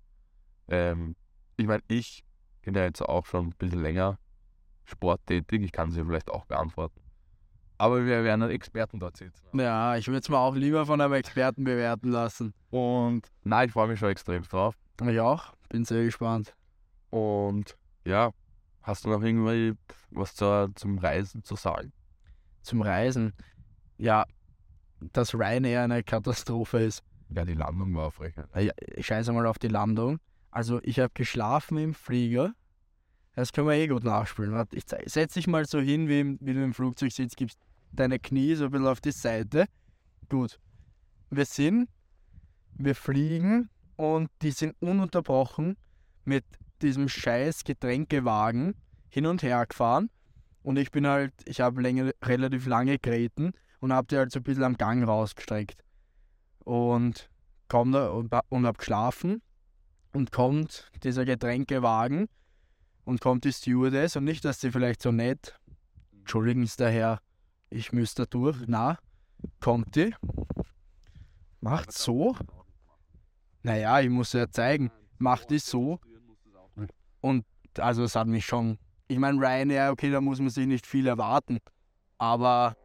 Ähm, 0.67 1.15
ich 1.57 1.67
meine, 1.67 1.83
ich 1.87 2.23
bin 2.61 2.75
ja 2.75 2.83
jetzt 2.83 3.01
auch 3.01 3.25
schon 3.25 3.47
ein 3.47 3.55
bisschen 3.57 3.81
länger 3.81 4.19
sporttätig. 4.83 5.61
Ich 5.63 5.71
kann 5.71 5.91
sie 5.91 6.03
vielleicht 6.03 6.29
auch 6.29 6.45
beantworten. 6.45 6.98
Aber 7.79 8.05
wir 8.05 8.23
werden 8.25 8.43
einen 8.43 8.51
Experten 8.51 8.99
dort 8.99 9.15
sitzen. 9.15 9.41
Ja, 9.57 9.95
ich 9.95 10.05
würde 10.07 10.19
es 10.19 10.27
mir 10.27 10.37
auch 10.37 10.53
lieber 10.53 10.85
von 10.85 10.99
einem 10.99 11.13
Experten 11.13 11.63
bewerten 11.63 12.09
lassen. 12.09 12.53
Und 12.69 13.31
nein, 13.45 13.67
ich 13.69 13.71
freue 13.73 13.87
mich 13.87 13.97
schon 13.97 14.09
extrem 14.09 14.43
drauf. 14.43 14.75
Ich 15.01 15.19
auch, 15.21 15.53
bin 15.69 15.85
sehr 15.85 16.03
gespannt. 16.03 16.53
Und 17.09 17.77
ja, 18.03 18.31
hast 18.81 19.05
du 19.05 19.09
noch 19.09 19.23
irgendwie 19.23 19.75
was 20.11 20.35
zur, 20.35 20.71
zum 20.75 20.97
Reisen 20.97 21.41
zu 21.43 21.55
sagen? 21.55 21.93
Zum 22.63 22.81
Reisen. 22.81 23.31
Ja, 23.97 24.25
dass 25.13 25.33
Ryanair 25.33 25.83
eine 25.83 26.03
Katastrophe 26.03 26.79
ist. 26.79 27.01
Ja, 27.29 27.45
die 27.45 27.53
Landung 27.53 27.95
war 27.95 28.11
frech. 28.11 28.33
Ja, 28.55 28.73
ich 28.95 29.05
scheiße 29.05 29.31
mal 29.31 29.45
auf 29.47 29.57
die 29.57 29.69
Landung. 29.69 30.19
Also, 30.51 30.81
ich 30.83 30.99
habe 30.99 31.11
geschlafen 31.13 31.77
im 31.77 31.93
Flieger. 31.93 32.53
Das 33.35 33.53
können 33.53 33.67
wir 33.67 33.75
eh 33.75 33.87
gut 33.87 34.03
nachspielen. 34.03 34.51
Warte, 34.51 34.75
ich 34.75 34.85
zei- 34.85 35.03
setz 35.05 35.35
dich 35.35 35.47
mal 35.47 35.63
so 35.65 35.79
hin, 35.79 36.09
wie, 36.09 36.37
wie 36.41 36.53
du 36.53 36.61
im 36.61 36.73
Flugzeug 36.73 37.13
sitzt, 37.13 37.37
gibst 37.37 37.57
deine 37.91 38.19
Knie 38.19 38.55
so 38.55 38.65
ein 38.65 38.71
bisschen 38.71 38.87
auf 38.87 39.01
die 39.01 39.11
Seite. 39.11 39.65
Gut. 40.29 40.59
Wir 41.29 41.45
sind, 41.45 41.89
wir 42.73 42.95
fliegen 42.95 43.69
und 43.95 44.29
die 44.41 44.51
sind 44.51 44.75
ununterbrochen 44.81 45.77
mit 46.25 46.45
diesem 46.81 47.09
scheiß 47.09 47.63
Getränkewagen 47.63 48.75
hin 49.09 49.25
und 49.25 49.43
her 49.43 49.65
gefahren. 49.65 50.09
Und 50.63 50.77
ich 50.77 50.91
bin 50.91 51.07
halt, 51.07 51.33
ich 51.45 51.61
habe 51.61 51.81
relativ 52.23 52.65
lange 52.65 52.97
getreten 52.97 53.53
und 53.79 53.93
habe 53.93 54.07
die 54.07 54.17
halt 54.17 54.31
so 54.31 54.39
ein 54.39 54.43
bisschen 54.43 54.63
am 54.63 54.77
Gang 54.77 55.07
rausgestreckt. 55.07 55.83
Und 56.59 57.29
komm 57.67 57.91
da 57.91 58.09
und, 58.09 58.33
und 58.49 58.65
hab 58.65 58.77
geschlafen 58.77 59.41
und 60.13 60.31
kommt 60.31 60.91
dieser 61.03 61.25
Getränkewagen 61.25 62.27
und 63.05 63.21
kommt 63.21 63.45
die 63.45 63.53
Stewardess 63.53 64.15
und 64.15 64.25
nicht, 64.25 64.43
dass 64.45 64.61
sie 64.61 64.71
vielleicht 64.71 65.01
so 65.01 65.11
nett, 65.11 65.59
entschuldigen 66.13 66.65
Sie 66.65 66.77
daher, 66.77 67.19
ich 67.69 67.91
müsste 67.91 68.25
durch, 68.27 68.57
na, 68.67 68.97
kommt 69.59 69.95
die, 69.95 70.13
macht 71.61 71.91
so, 71.91 72.35
naja, 73.63 73.99
ich 73.99 74.09
muss 74.09 74.33
ja 74.33 74.49
zeigen, 74.49 74.91
macht 75.17 75.49
die 75.49 75.59
so 75.59 75.99
und 77.21 77.45
also 77.77 78.03
es 78.03 78.15
hat 78.15 78.27
mich 78.27 78.45
schon, 78.45 78.77
ich 79.07 79.19
meine 79.19 79.39
Ryanair, 79.39 79.91
okay, 79.91 80.11
da 80.11 80.21
muss 80.21 80.39
man 80.39 80.49
sich 80.49 80.67
nicht 80.67 80.85
viel 80.85 81.07
erwarten, 81.07 81.59
aber 82.17 82.75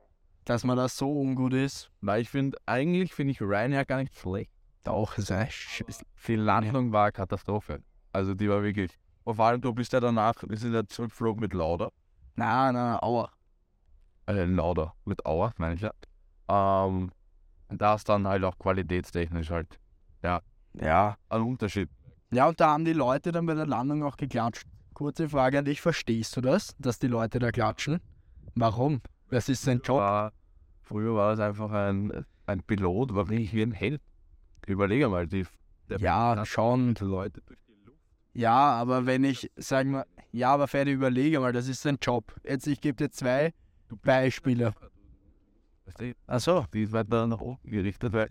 dass 0.44 0.64
man 0.64 0.77
da 0.77 0.88
so 0.88 1.11
ungut 1.11 1.55
ist. 1.55 1.90
Weil 2.01 2.23
ich 2.23 2.31
finde, 2.31 2.59
eigentlich 2.66 3.14
finde 3.14 3.33
ich 3.33 3.40
Ryanair 3.40 3.85
gar 3.85 3.99
nicht 3.99 4.14
schlecht. 4.18 4.51
Doch, 4.85 5.16
ist. 5.16 6.05
Die 6.27 6.37
Landung 6.37 6.92
war 6.92 7.05
eine 7.05 7.12
Katastrophe. 7.12 7.83
Also 8.12 8.35
die 8.35 8.49
war 8.49 8.62
wirklich. 8.62 8.92
Und 9.25 9.37
vor 9.37 9.47
allem, 9.47 9.61
du 9.61 9.73
bist 9.73 9.92
ja 9.94 10.01
danach, 10.01 10.42
wir 10.47 10.57
sind 10.59 10.75
ja 10.75 10.87
zurückgeflogen 10.87 11.40
mit 11.40 11.55
Lauda. 11.55 11.90
Nein, 12.37 12.75
nein, 12.75 12.99
aua. 13.01 13.31
Äh, 14.27 14.45
Lauda, 14.45 14.95
mit 15.05 15.25
Auer, 15.27 15.53
meine 15.59 15.75
ich 15.75 15.81
ja. 15.83 15.93
Ähm, 16.49 17.11
da 17.69 17.95
ist 17.95 18.09
dann 18.09 18.27
halt 18.27 18.45
auch 18.45 18.59
qualitätstechnisch 18.59 19.51
halt 19.51 19.79
Ja. 20.23 21.17
ein 21.29 21.43
Unterschied. 21.43 21.89
Ja, 22.33 22.49
und 22.49 22.59
da 22.61 22.71
haben 22.73 22.85
die 22.85 22.93
Leute 22.95 23.31
dann 23.33 23.47
bei 23.47 23.55
der 23.55 23.67
Landung 23.67 24.03
auch 24.03 24.17
geklatscht. 24.17 24.67
Kurze 24.95 25.29
Frage 25.29 25.59
an 25.59 25.65
dich, 25.65 25.81
verstehst 25.81 26.37
du 26.37 26.41
das, 26.41 26.75
dass 26.79 26.99
die 26.99 27.07
Leute 27.07 27.39
da 27.39 27.51
klatschen? 27.53 28.01
Warum? 28.55 29.01
Das 29.31 29.49
ist 29.49 29.63
sein 29.63 29.81
Job. 29.85 29.99
War, 29.99 30.33
früher 30.83 31.15
war 31.15 31.33
es 31.35 31.41
einfach 31.41 31.71
ein, 31.71 32.25
ein 32.47 32.63
Pilot, 32.63 33.15
war 33.15 33.29
wirklich 33.29 33.53
wie 33.53 33.63
ein 33.63 33.73
Held. 33.73 34.01
Überlege 34.67 35.09
mal, 35.09 35.27
die, 35.27 35.45
Ja, 35.99 36.45
schon. 36.47 36.95
die 36.95 37.05
Leute 37.05 37.41
durch 37.47 37.59
die 37.69 37.85
Luft. 37.85 37.99
Ja, 38.33 38.73
aber 38.73 39.07
wenn 39.07 39.25
ich, 39.25 39.51
sag 39.57 39.87
mal, 39.87 40.07
ja, 40.33 40.53
aber 40.53 40.67
Ferdi, 40.69 40.93
überlege 40.93 41.41
mal, 41.41 41.53
das 41.53 41.69
ist 41.69 41.83
sein 41.83 41.99
Job. 42.01 42.35
Jetzt, 42.45 42.67
ich 42.67 42.81
gebe 42.81 42.97
dir 42.97 43.11
zwei 43.11 43.53
Beispiele. 43.96 44.74
Achso. 46.26 46.64
die 46.72 46.83
ist 46.83 46.92
weiter 46.92 47.26
nach 47.26 47.40
oben 47.40 47.59
gerichtet, 47.70 48.12
weil 48.12 48.30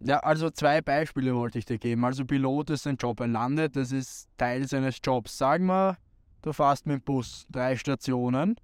Ja, 0.00 0.18
also 0.20 0.50
zwei 0.50 0.80
Beispiele 0.80 1.34
wollte 1.34 1.58
ich 1.58 1.64
dir 1.64 1.78
geben. 1.78 2.04
Also 2.04 2.24
Pilot 2.24 2.70
ist 2.70 2.84
sein 2.84 2.96
Job, 2.96 3.20
er 3.20 3.28
landet, 3.28 3.74
das 3.76 3.90
ist 3.92 4.28
Teil 4.36 4.66
seines 4.68 4.98
Jobs. 5.02 5.36
Sag 5.38 5.60
mal, 5.60 5.96
du 6.42 6.52
fährst 6.52 6.86
mit 6.86 7.00
dem 7.00 7.04
Bus 7.04 7.46
drei 7.50 7.76
Stationen 7.76 8.56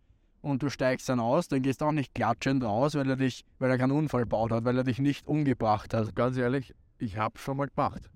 und 0.43 0.63
du 0.63 0.69
steigst 0.69 1.09
dann 1.09 1.21
aus, 1.21 1.49
dann 1.49 1.63
gehst 1.63 1.81
du 1.81 1.87
auch 1.87 1.93
nicht 1.93 2.15
klatschend 2.15 2.63
raus, 2.63 2.95
weil 2.95 3.09
er 3.09 3.17
dich, 3.17 3.45
weil 3.59 3.71
er 3.71 3.79
keinen 3.79 3.93
Unfall 3.93 4.27
baut 4.27 4.53
hat, 4.53 4.65
weil 4.65 4.77
er 4.77 4.85
dich 4.85 4.99
nicht 4.99 5.27
umgebracht 5.27 5.95
hat. 5.95 6.15
ganz 6.15 6.37
ehrlich, 6.37 6.75
ich 6.99 7.17
habe 7.17 7.39
schon 7.39 7.57
mal 7.57 7.69
gemacht. 7.69 8.11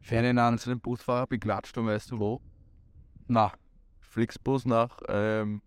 Ferdinand, 0.00 0.60
Zu 0.60 0.70
dem 0.70 0.80
Busfahrer 0.80 1.26
beklatscht 1.26 1.76
und 1.78 1.86
weißt 1.86 2.10
du 2.10 2.18
wo? 2.18 2.40
na, 3.26 3.52
Flixbus 4.00 4.64
nach 4.66 5.00
ähm, 5.08 5.62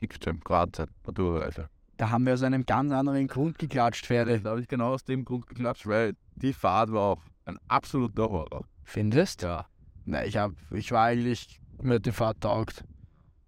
X-Jam, 0.00 0.40
Grazeit, 0.40 0.88
Matura-Reise. 1.06 1.68
da 1.96 2.10
haben 2.10 2.26
wir 2.26 2.34
aus 2.34 2.42
einem 2.42 2.66
ganz 2.66 2.92
anderen 2.92 3.26
Grund 3.26 3.58
geklatscht, 3.58 4.06
Ferdi. 4.06 4.40
Da 4.40 4.50
habe 4.50 4.60
ich 4.60 4.68
genau 4.68 4.92
aus 4.94 5.04
dem 5.04 5.24
Grund 5.24 5.46
geklatscht, 5.46 5.86
weil 5.86 6.14
die 6.34 6.52
Fahrt 6.52 6.92
war 6.92 7.12
auch 7.12 7.22
ein 7.46 7.58
absoluter 7.68 8.28
Horror. 8.30 8.66
Findest? 8.84 9.42
Ja. 9.42 9.66
Na, 10.04 10.24
ich 10.24 10.36
hab, 10.36 10.52
ich 10.70 10.92
war 10.92 11.06
eigentlich, 11.06 11.60
mir 11.82 11.94
hat 11.94 12.06
die 12.06 12.12
Fahrt 12.12 12.40
taugt, 12.40 12.84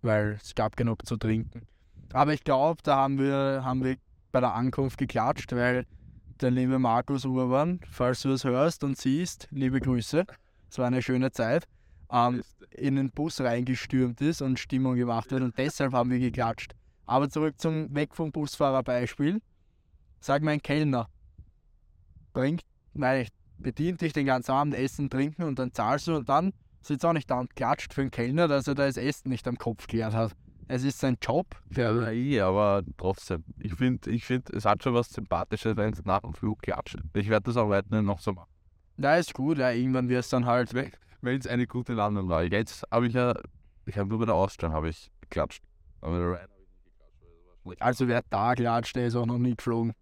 weil 0.03 0.39
es 0.43 0.55
gab 0.55 0.77
genug 0.77 1.07
zu 1.07 1.17
trinken. 1.17 1.67
Aber 2.13 2.33
ich 2.33 2.43
glaube, 2.43 2.81
da 2.83 2.97
haben 2.97 3.19
wir, 3.19 3.63
haben 3.65 3.85
wir 3.85 3.97
bei 4.33 4.41
der 4.41 4.55
Ankunft 4.55 4.99
geklatscht, 4.99 5.53
weil 5.53 5.87
der 6.41 6.51
liebe 6.51 6.79
Markus 6.79 7.25
Urban, 7.25 7.81
falls 7.91 8.23
du 8.23 8.31
es 8.31 8.45
hörst 8.45 8.83
und 8.85 8.97
siehst, 8.97 9.49
liebe 9.51 9.81
Grüße, 9.81 10.25
es 10.71 10.79
war 10.79 10.87
eine 10.87 11.03
schöne 11.03 11.31
Zeit, 11.33 11.67
ähm, 12.11 12.42
in 12.71 12.97
den 12.97 13.11
Bus 13.11 13.40
reingestürmt 13.40 14.21
ist 14.21 14.42
und 14.42 14.59
Stimmung 14.59 14.97
gemacht 14.97 15.33
hat 15.33 15.42
und 15.42 15.57
deshalb 15.59 15.92
haben 15.92 16.11
wir 16.11 16.18
geklatscht. 16.18 16.75
Aber 17.07 17.29
zurück 17.29 17.59
zum 17.59 17.94
Weg 17.94 18.14
vom 18.14 18.33
Busfahrer-Beispiel. 18.33 19.40
Sag 20.21 20.42
mal, 20.42 20.53
ein 20.53 20.62
Kellner 20.62 21.09
bringt, 22.33 22.62
nein, 22.92 23.27
bedient 23.59 24.01
dich 24.01 24.12
den 24.12 24.27
ganzen 24.27 24.53
Abend, 24.53 24.75
Essen, 24.75 25.11
Trinken 25.11 25.44
und 25.44 25.59
dann 25.59 25.73
zahlst 25.73 26.09
du 26.09 26.16
und 26.16 26.29
dann 26.29 26.53
sitzt 26.81 27.05
auch 27.05 27.12
nicht 27.12 27.31
da 27.31 27.40
und 27.40 27.55
klatscht 27.57 27.94
für 27.94 28.03
den 28.03 28.11
Kellner, 28.11 28.49
dass 28.49 28.68
er 28.68 28.75
da 28.75 28.87
das 28.87 28.97
Essen 28.97 29.31
nicht 29.31 29.47
am 29.49 29.57
Kopf 29.57 29.87
klärt 29.87 30.14
hat. 30.14 30.33
Es 30.71 30.85
ist 30.85 30.99
sein 30.99 31.16
Job. 31.23 31.47
Ja, 31.75 32.11
eh, 32.11 32.40
aber 32.40 32.83
trotzdem. 32.99 33.42
Ich 33.59 33.75
finde, 33.75 34.11
ich 34.11 34.25
find, 34.25 34.51
es 34.51 34.66
hat 34.66 34.83
schon 34.83 34.92
was 34.92 35.09
Sympathisches, 35.09 35.77
wenn 35.77 35.94
es 35.94 36.05
nach 36.05 36.21
dem 36.21 36.35
Flug 36.35 36.61
klatscht. 36.61 36.99
Ich 37.14 37.29
werde 37.31 37.44
das 37.44 37.57
auch 37.57 37.71
weiterhin 37.71 38.05
noch 38.05 38.21
so 38.21 38.33
machen. 38.33 38.51
Da 38.99 39.16
ist 39.16 39.33
gut, 39.33 39.59
ja, 39.59 39.71
irgendwann 39.71 40.09
wird 40.09 40.21
es 40.21 40.29
dann 40.29 40.44
halt. 40.44 40.75
Wenn 41.21 41.39
es 41.39 41.47
eine 41.47 41.67
gute 41.67 41.95
Landung 41.95 42.29
war. 42.29 42.45
Jetzt 42.45 42.85
habe 42.91 43.09
ich 43.09 43.15
ja, 43.15 43.35
ich 43.87 43.99
habe 43.99 44.09
nur 44.09 44.19
bei 44.21 44.27
der 44.27 44.35
Ausstellung 44.35 44.75
habe 44.75 44.89
ich 44.89 45.11
geklatscht. 45.21 45.63
Aber. 46.01 46.41
Also 47.81 48.09
wer 48.09 48.23
da 48.31 48.55
klatscht, 48.55 48.97
der 48.97 49.09
ist 49.09 49.17
auch 49.17 49.27
noch 49.27 49.39
nie 49.39 49.57
geflogen. 49.57 49.93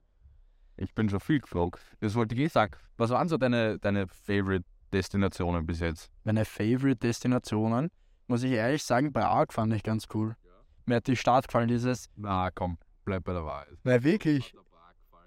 Ich 0.76 0.94
bin 0.94 1.08
schon 1.08 1.20
viel 1.20 1.40
geflogen. 1.40 1.80
Das 2.00 2.14
wollte 2.14 2.34
ich 2.34 2.40
eh 2.42 2.48
sagen. 2.48 2.74
Was 2.98 3.10
waren 3.10 3.28
so 3.28 3.38
deine, 3.38 3.78
deine 3.78 4.06
Favorite-Destinationen 4.08 5.66
bis 5.66 5.80
jetzt? 5.80 6.10
Meine 6.24 6.44
Favorite-Destinationen, 6.44 7.90
muss 8.26 8.42
ich 8.42 8.52
ehrlich 8.52 8.82
sagen, 8.82 9.12
Prag 9.12 9.46
fand 9.50 9.72
ich 9.72 9.82
ganz 9.82 10.06
cool. 10.14 10.36
Mir 10.84 10.96
hat 10.96 11.06
die 11.06 11.16
Stadt 11.16 11.48
gefallen, 11.48 11.68
dieses. 11.68 12.08
Na 12.14 12.50
komm, 12.50 12.78
bleib 13.04 13.24
bei 13.24 13.32
der 13.32 13.44
Wahrheit. 13.44 13.76
Na 13.84 14.02
wirklich? 14.04 14.54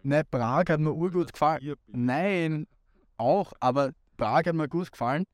Ne, 0.03 0.23
Prag 0.23 0.65
hat 0.69 0.79
mir 0.79 0.93
urgut 0.93 1.33
gefallen. 1.33 1.75
Nein, 1.87 2.67
auch, 3.17 3.51
aber 3.59 3.91
Prag 4.17 4.45
hat 4.45 4.55
mir 4.55 4.69
gut 4.69 4.91
gefallen. 4.91 5.25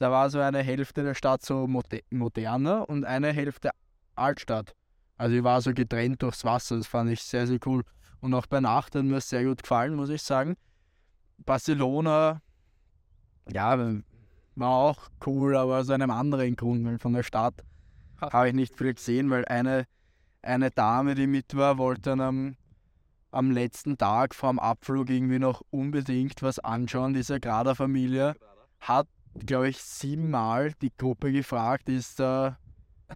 Da 0.00 0.10
war 0.10 0.30
so 0.30 0.40
eine 0.40 0.62
Hälfte 0.62 1.02
der 1.02 1.14
Stadt 1.14 1.44
so 1.44 1.66
moder 1.66 1.98
moderner 2.08 2.88
und 2.88 3.04
eine 3.04 3.34
Hälfte 3.34 3.68
Altstadt. 4.16 4.74
Also 5.18 5.36
ich 5.36 5.44
war 5.44 5.60
so 5.60 5.74
getrennt 5.74 6.22
durchs 6.22 6.42
Wasser, 6.42 6.78
das 6.78 6.86
fand 6.86 7.10
ich 7.10 7.22
sehr, 7.22 7.46
sehr 7.46 7.58
cool. 7.66 7.84
Und 8.20 8.32
auch 8.32 8.46
bei 8.46 8.60
Nacht 8.60 8.94
hat 8.94 9.04
mir 9.04 9.16
es 9.16 9.28
sehr 9.28 9.44
gut 9.44 9.62
gefallen, 9.62 9.94
muss 9.94 10.08
ich 10.08 10.22
sagen. 10.22 10.56
Barcelona, 11.36 12.40
ja, 13.52 13.78
war 14.54 14.70
auch 14.70 15.10
cool, 15.26 15.54
aber 15.54 15.80
aus 15.80 15.90
einem 15.90 16.10
anderen 16.10 16.56
Grund, 16.56 16.82
weil 16.86 16.98
von 16.98 17.12
der 17.12 17.22
Stadt 17.22 17.62
habe 18.22 18.48
ich 18.48 18.54
nicht 18.54 18.74
viel 18.74 18.94
gesehen, 18.94 19.28
weil 19.28 19.44
eine, 19.44 19.84
eine 20.40 20.70
Dame, 20.70 21.14
die 21.14 21.26
mit 21.26 21.54
war, 21.54 21.76
wollte 21.76 22.00
dann 22.00 22.22
am, 22.22 22.56
am 23.32 23.50
letzten 23.50 23.98
Tag 23.98 24.34
vor 24.34 24.48
dem 24.48 24.60
Abflug 24.60 25.10
irgendwie 25.10 25.38
noch 25.38 25.60
unbedingt 25.68 26.42
was 26.42 26.58
anschauen, 26.58 27.12
die 27.12 27.22
Sagrada-Familie. 27.22 28.34
Hat, 28.80 29.06
glaube 29.38 29.68
ich, 29.68 29.78
siebenmal 29.78 30.72
die 30.82 30.92
Gruppe 30.96 31.32
gefragt, 31.32 31.88
ist 31.88 32.20
da 32.20 32.58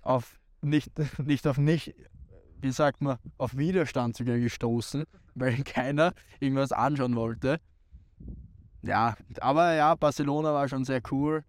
auf 0.03 0.38
nicht, 0.62 0.92
nicht 1.18 1.46
auf 1.46 1.59
nicht, 1.59 1.94
wie 2.61 2.72
sagt 2.72 3.03
man, 3.03 3.18
auf 3.38 3.57
Widerstand 3.57 4.16
sogar 4.16 4.38
gestoßen, 4.38 5.05
weil 5.35 5.62
keiner 5.64 6.14
irgendwas 6.40 6.72
anschauen 6.72 7.16
wollte. 7.16 7.61
Ja, 8.83 9.16
aber 9.40 9.74
ja, 9.74 9.94
Barcelona 9.94 10.53
war 10.53 10.68
schon 10.68 10.85
sehr 10.85 11.00
cool. 11.11 11.44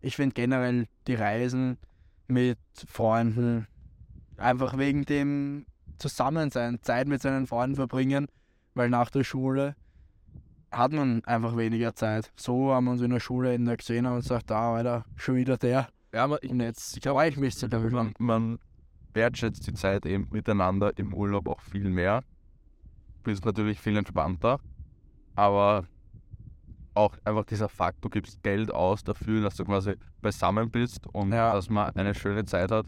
Ich 0.00 0.16
finde 0.16 0.34
generell 0.34 0.86
die 1.06 1.14
Reisen 1.14 1.78
mit 2.28 2.58
Freunden, 2.86 3.66
einfach 4.36 4.76
wegen 4.76 5.04
dem 5.04 5.66
Zusammensein, 5.98 6.82
Zeit 6.82 7.08
mit 7.08 7.22
seinen 7.22 7.46
Freunden 7.46 7.76
verbringen, 7.76 8.26
weil 8.74 8.90
nach 8.90 9.10
der 9.10 9.24
Schule 9.24 9.76
hat 10.76 10.92
man 10.92 11.24
einfach 11.24 11.56
weniger 11.56 11.94
Zeit. 11.94 12.32
So 12.36 12.72
haben 12.72 12.84
wir 12.86 12.92
uns 12.92 13.02
in 13.02 13.10
der 13.10 13.20
Schule 13.20 13.54
in 13.54 13.64
der 13.64 13.76
gesehen 13.76 14.06
und 14.06 14.16
gesagt, 14.16 14.50
da, 14.50 14.74
Alter, 14.74 15.04
schon 15.16 15.36
wieder 15.36 15.56
der. 15.56 15.88
Ja, 16.12 16.24
aber 16.24 16.42
ich, 16.42 16.50
Und 16.50 16.60
jetzt 16.60 17.02
freue 17.04 17.28
ich 17.28 17.36
mich 17.36 17.56
darüber. 17.58 18.04
man, 18.04 18.14
man 18.18 18.58
wertschätzt 19.12 19.66
die 19.66 19.74
Zeit 19.74 20.06
eben 20.06 20.28
miteinander 20.30 20.92
im 20.98 21.14
Urlaub 21.14 21.48
auch 21.48 21.60
viel 21.60 21.88
mehr. 21.88 22.22
Bist 23.22 23.44
natürlich 23.44 23.80
viel 23.80 23.96
entspannter, 23.96 24.58
aber 25.34 25.84
auch 26.94 27.16
einfach 27.24 27.44
dieser 27.44 27.68
Fakt, 27.68 28.04
du 28.04 28.08
gibst 28.08 28.42
Geld 28.42 28.72
aus 28.72 29.02
dafür, 29.02 29.42
dass 29.42 29.56
du 29.56 29.64
quasi 29.64 29.94
beisammen 30.20 30.70
bist 30.70 31.06
und 31.08 31.32
Ja. 31.32 31.52
dass 31.52 31.68
man 31.70 31.90
eine 31.96 32.14
schöne 32.14 32.44
Zeit 32.44 32.70
hat. 32.70 32.86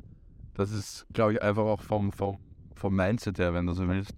Das 0.54 0.70
ist, 0.70 1.06
glaube 1.12 1.34
ich, 1.34 1.42
einfach 1.42 1.64
auch 1.64 1.82
vom, 1.82 2.12
vom, 2.12 2.38
vom 2.74 2.94
Mindset 2.94 3.38
her, 3.38 3.52
wenn 3.54 3.66
du 3.66 3.72
so 3.72 3.86
willst, 3.88 4.14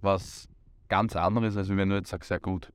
was 0.00 0.48
ganz 0.88 1.16
anderes, 1.16 1.56
als 1.56 1.68
wenn 1.68 1.88
du 1.88 1.96
jetzt 1.96 2.10
sagst, 2.10 2.30
ja 2.30 2.38
gut, 2.38 2.72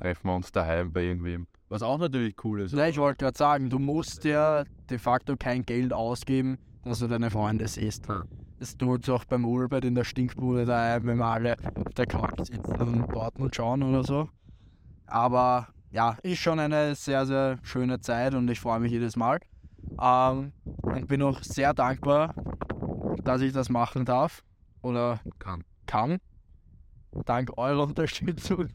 treffen 0.00 0.28
wir 0.28 0.34
uns 0.34 0.50
daheim 0.50 0.92
bei 0.92 1.02
irgendwem. 1.02 1.46
Was 1.68 1.82
auch 1.82 1.98
natürlich 1.98 2.34
cool 2.44 2.62
ist. 2.62 2.72
Ja, 2.72 2.86
ich 2.86 2.98
wollte 2.98 3.24
gerade 3.24 3.38
sagen, 3.38 3.70
du 3.70 3.78
musst 3.78 4.24
ja 4.24 4.64
de 4.88 4.98
facto 4.98 5.36
kein 5.36 5.64
Geld 5.64 5.92
ausgeben, 5.92 6.58
dass 6.84 6.98
du 6.98 7.06
deine 7.06 7.30
Freunde 7.30 7.68
siehst. 7.68 8.08
Ja. 8.08 8.24
Das 8.58 8.76
tut 8.76 9.08
auch 9.08 9.24
beim 9.24 9.44
Urlaub 9.44 9.84
in 9.84 9.94
der 9.94 10.04
Stinkbude 10.04 10.64
daheim, 10.64 11.06
wenn 11.06 11.18
wir 11.18 11.26
alle 11.26 11.56
auf 11.74 11.94
der 11.94 12.06
Couch 12.06 12.38
sitzen 12.38 12.74
und 12.74 13.12
Dortmund 13.12 13.54
schauen 13.54 13.82
oder 13.82 14.04
so. 14.04 14.28
Aber 15.06 15.68
ja, 15.92 16.16
ist 16.22 16.38
schon 16.38 16.58
eine 16.58 16.94
sehr, 16.94 17.26
sehr 17.26 17.58
schöne 17.62 18.00
Zeit 18.00 18.34
und 18.34 18.50
ich 18.50 18.60
freue 18.60 18.80
mich 18.80 18.92
jedes 18.92 19.16
Mal. 19.16 19.38
Ähm, 20.00 20.52
und 20.82 21.08
bin 21.08 21.22
auch 21.22 21.42
sehr 21.42 21.72
dankbar, 21.72 22.34
dass 23.24 23.40
ich 23.40 23.52
das 23.52 23.68
machen 23.68 24.04
darf 24.04 24.42
oder 24.82 25.20
Kann. 25.38 25.64
kann. 25.86 26.18
Dank 27.24 27.56
eurer 27.56 27.84
Unterstützung. 27.84 28.68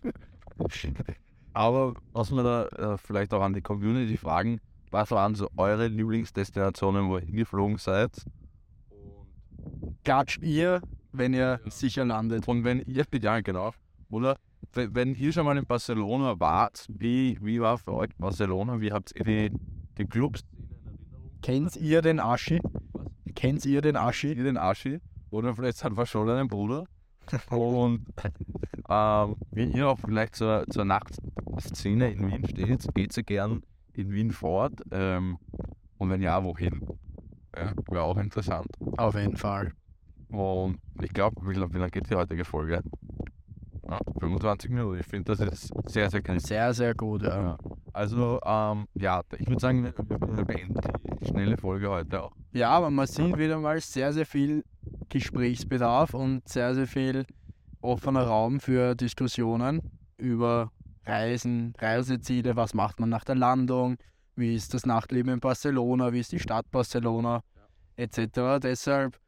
Aber 1.54 1.94
was 2.12 2.32
wir 2.32 2.44
da 2.44 2.65
äh, 2.68 2.98
vielleicht 2.98 3.34
auch 3.34 3.41
an 3.41 3.54
die 3.54 3.62
Community 3.62 4.18
fragen, 4.18 4.60
was 4.91 5.12
waren 5.12 5.36
so 5.36 5.50
eure 5.58 5.88
Lieblingsdestinationen, 5.88 7.10
wo 7.10 7.18
ihr 7.18 7.26
hingeflogen 7.26 7.78
seid? 7.78 8.12
Klatscht 10.04 10.44
ihr, 10.44 10.82
wenn 11.12 11.34
ihr 11.34 11.60
sicher 11.68 12.06
landet. 12.06 12.48
Und 12.48 12.63
wenn 12.63 12.82
ihr, 12.82 13.06
ja 13.22 13.39
genau, 13.41 13.72
oder 14.10 14.38
wenn, 14.74 15.15
ihr 15.15 15.32
schon 15.32 15.46
mal 15.46 15.58
in 15.58 15.65
Barcelona 15.65 16.39
wart, 16.39 16.86
wie, 16.89 17.38
wie 17.41 17.62
war 17.62 17.78
für 17.78 17.94
euch 17.94 18.10
Barcelona? 18.18 18.82
Wie 18.82 18.91
habt 18.91 19.13
ihr 19.15 19.24
die, 19.24 19.52
die 19.98 20.06
Clubs 20.06 20.44
Kennt 21.41 21.76
ihr 21.76 22.02
den 22.02 22.20
Aschi? 22.20 22.60
Kennt 23.36 23.65
ihr 23.65 23.82
den 23.82 23.96
Aschi? 23.96 24.34
ihr 24.34 24.44
den 24.44 24.58
Aschi? 24.58 25.00
oder 25.36 25.54
vielleicht 25.54 25.84
hat 25.84 25.94
man 25.94 26.06
schon 26.06 26.30
einen 26.30 26.48
Bruder. 26.48 26.86
Und 27.50 28.06
ähm, 28.89 29.36
wenn 29.52 29.71
ihr 29.71 29.88
auch 29.88 30.00
vielleicht 30.00 30.36
zur, 30.36 30.65
zur 30.69 30.86
Nachtszene 30.86 32.12
in 32.12 32.28
Wien 32.32 32.48
steht, 32.48 32.93
geht 32.93 33.17
ihr 33.17 33.24
gern 33.24 33.63
in 33.93 34.12
Wien 34.12 34.32
fort. 34.32 34.74
Ähm, 34.91 35.38
und 35.98 36.10
wenn 36.10 36.21
ja, 36.21 36.43
wohin? 36.43 36.86
Ja, 37.56 37.74
Wäre 37.89 38.04
auch 38.04 38.17
interessant. 38.17 38.67
Auf 38.98 39.15
jeden 39.15 39.38
Fall. 39.38 39.71
Und 40.30 40.78
ich 41.02 41.13
glaube, 41.13 41.41
wie 41.48 41.54
lange 41.54 41.89
geht 41.89 42.10
die 42.10 42.15
heutige 42.15 42.45
Folge? 42.45 42.82
Ja, 43.88 44.00
25 44.19 44.71
Minuten. 44.71 45.00
Ich 45.00 45.06
finde, 45.06 45.36
das 45.36 45.39
ist 45.39 45.71
sehr, 45.88 46.10
sehr 46.10 46.21
knapp. 46.21 46.41
Sehr, 46.41 46.74
sehr 46.74 46.95
gut, 46.95 47.21
ja. 47.21 47.41
Ja. 47.41 47.58
Also, 47.93 48.39
ähm, 48.43 48.88
ja, 48.95 49.21
ich 49.38 49.48
würde 49.48 49.62
sagen, 49.62 49.84
wir 49.84 49.93
wir 49.98 50.45
beenden 50.45 50.76
die 51.21 51.28
schnelle 51.28 51.56
Folge 51.56 51.89
heute 51.89 52.24
auch. 52.24 52.32
Ja, 52.52 52.71
aber 52.71 52.89
man 52.89 53.08
sieht 53.08 53.38
wieder 53.38 53.60
mal 53.60 53.80
sehr, 53.80 54.12
sehr 54.12 54.26
viel 54.26 54.65
Gesprächsbedarf 55.10 56.13
und 56.13 56.48
sehr, 56.50 56.74
sehr 56.74 56.88
viel 56.88 57.26
offener 57.86 58.24
Raum 58.24 58.60
für 58.60 58.95
Diskussionen 58.95 59.82
über 60.17 60.71
Reisen, 61.06 61.74
Reiseziele, 61.78 62.56
was 62.56 62.74
macht 62.74 63.00
man 63.00 63.10
nach 63.10 63.24
der 63.24 63.36
Landung, 63.36 63.98
wie 64.36 64.56
ist 64.56 64.74
das 64.74 64.86
Nachtleben 64.86 65.34
in 65.34 65.39
Barcelona, 65.39 66.12
wie 66.13 66.19
ist 66.19 66.32
die 66.32 66.39
Stadt 66.39 66.69
Barcelona, 66.71 67.41
etc. 67.95 68.60
Deshalb 68.62 69.19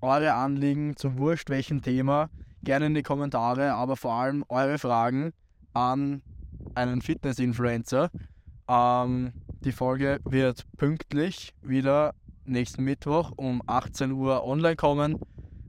eure 0.00 0.34
Anliegen 0.34 0.96
zum 0.96 1.18
Wurscht 1.18 1.48
welchem 1.50 1.82
Thema 1.82 2.28
gerne 2.62 2.86
in 2.86 2.94
die 2.94 3.02
Kommentare, 3.02 3.72
aber 3.72 3.96
vor 3.96 4.14
allem 4.14 4.44
eure 4.48 4.78
Fragen 4.78 5.32
an 5.74 6.22
einen 6.74 7.02
Fitness-Influencer. 7.02 8.10
Ähm, 8.68 9.32
die 9.60 9.72
Folge 9.72 10.20
wird 10.24 10.64
pünktlich 10.76 11.54
wieder 11.62 12.14
nächsten 12.44 12.84
Mittwoch 12.84 13.32
um 13.36 13.62
18 13.66 14.12
Uhr 14.12 14.44
online 14.44 14.76
kommen. 14.76 15.18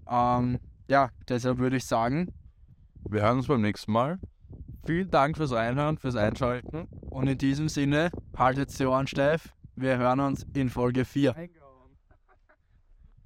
Ähm, 0.10 0.60
ja, 0.88 1.10
deshalb 1.28 1.58
würde 1.58 1.78
ich 1.78 1.86
sagen, 1.86 2.34
Wir 3.10 3.22
hören 3.22 3.38
uns 3.38 3.48
beim 3.48 3.62
nächsten 3.62 3.92
Mal. 3.92 4.20
Vielen 4.86 5.10
Dank 5.10 5.38
fürs 5.38 5.52
Reinhören, 5.52 5.98
fürs 5.98 6.16
Einschalten. 6.16 6.88
und 7.10 7.28
in 7.28 7.38
diesem 7.38 7.70
Sinne, 7.70 8.12
haltet 8.36 8.78
die 8.78 8.86
Ohren 8.86 9.08
steif. 9.08 9.54
Wir 9.76 9.98
hören 9.98 10.20
uns 10.20 10.46
in 10.54 10.70
Folge 10.70 11.06
4. 11.06 11.36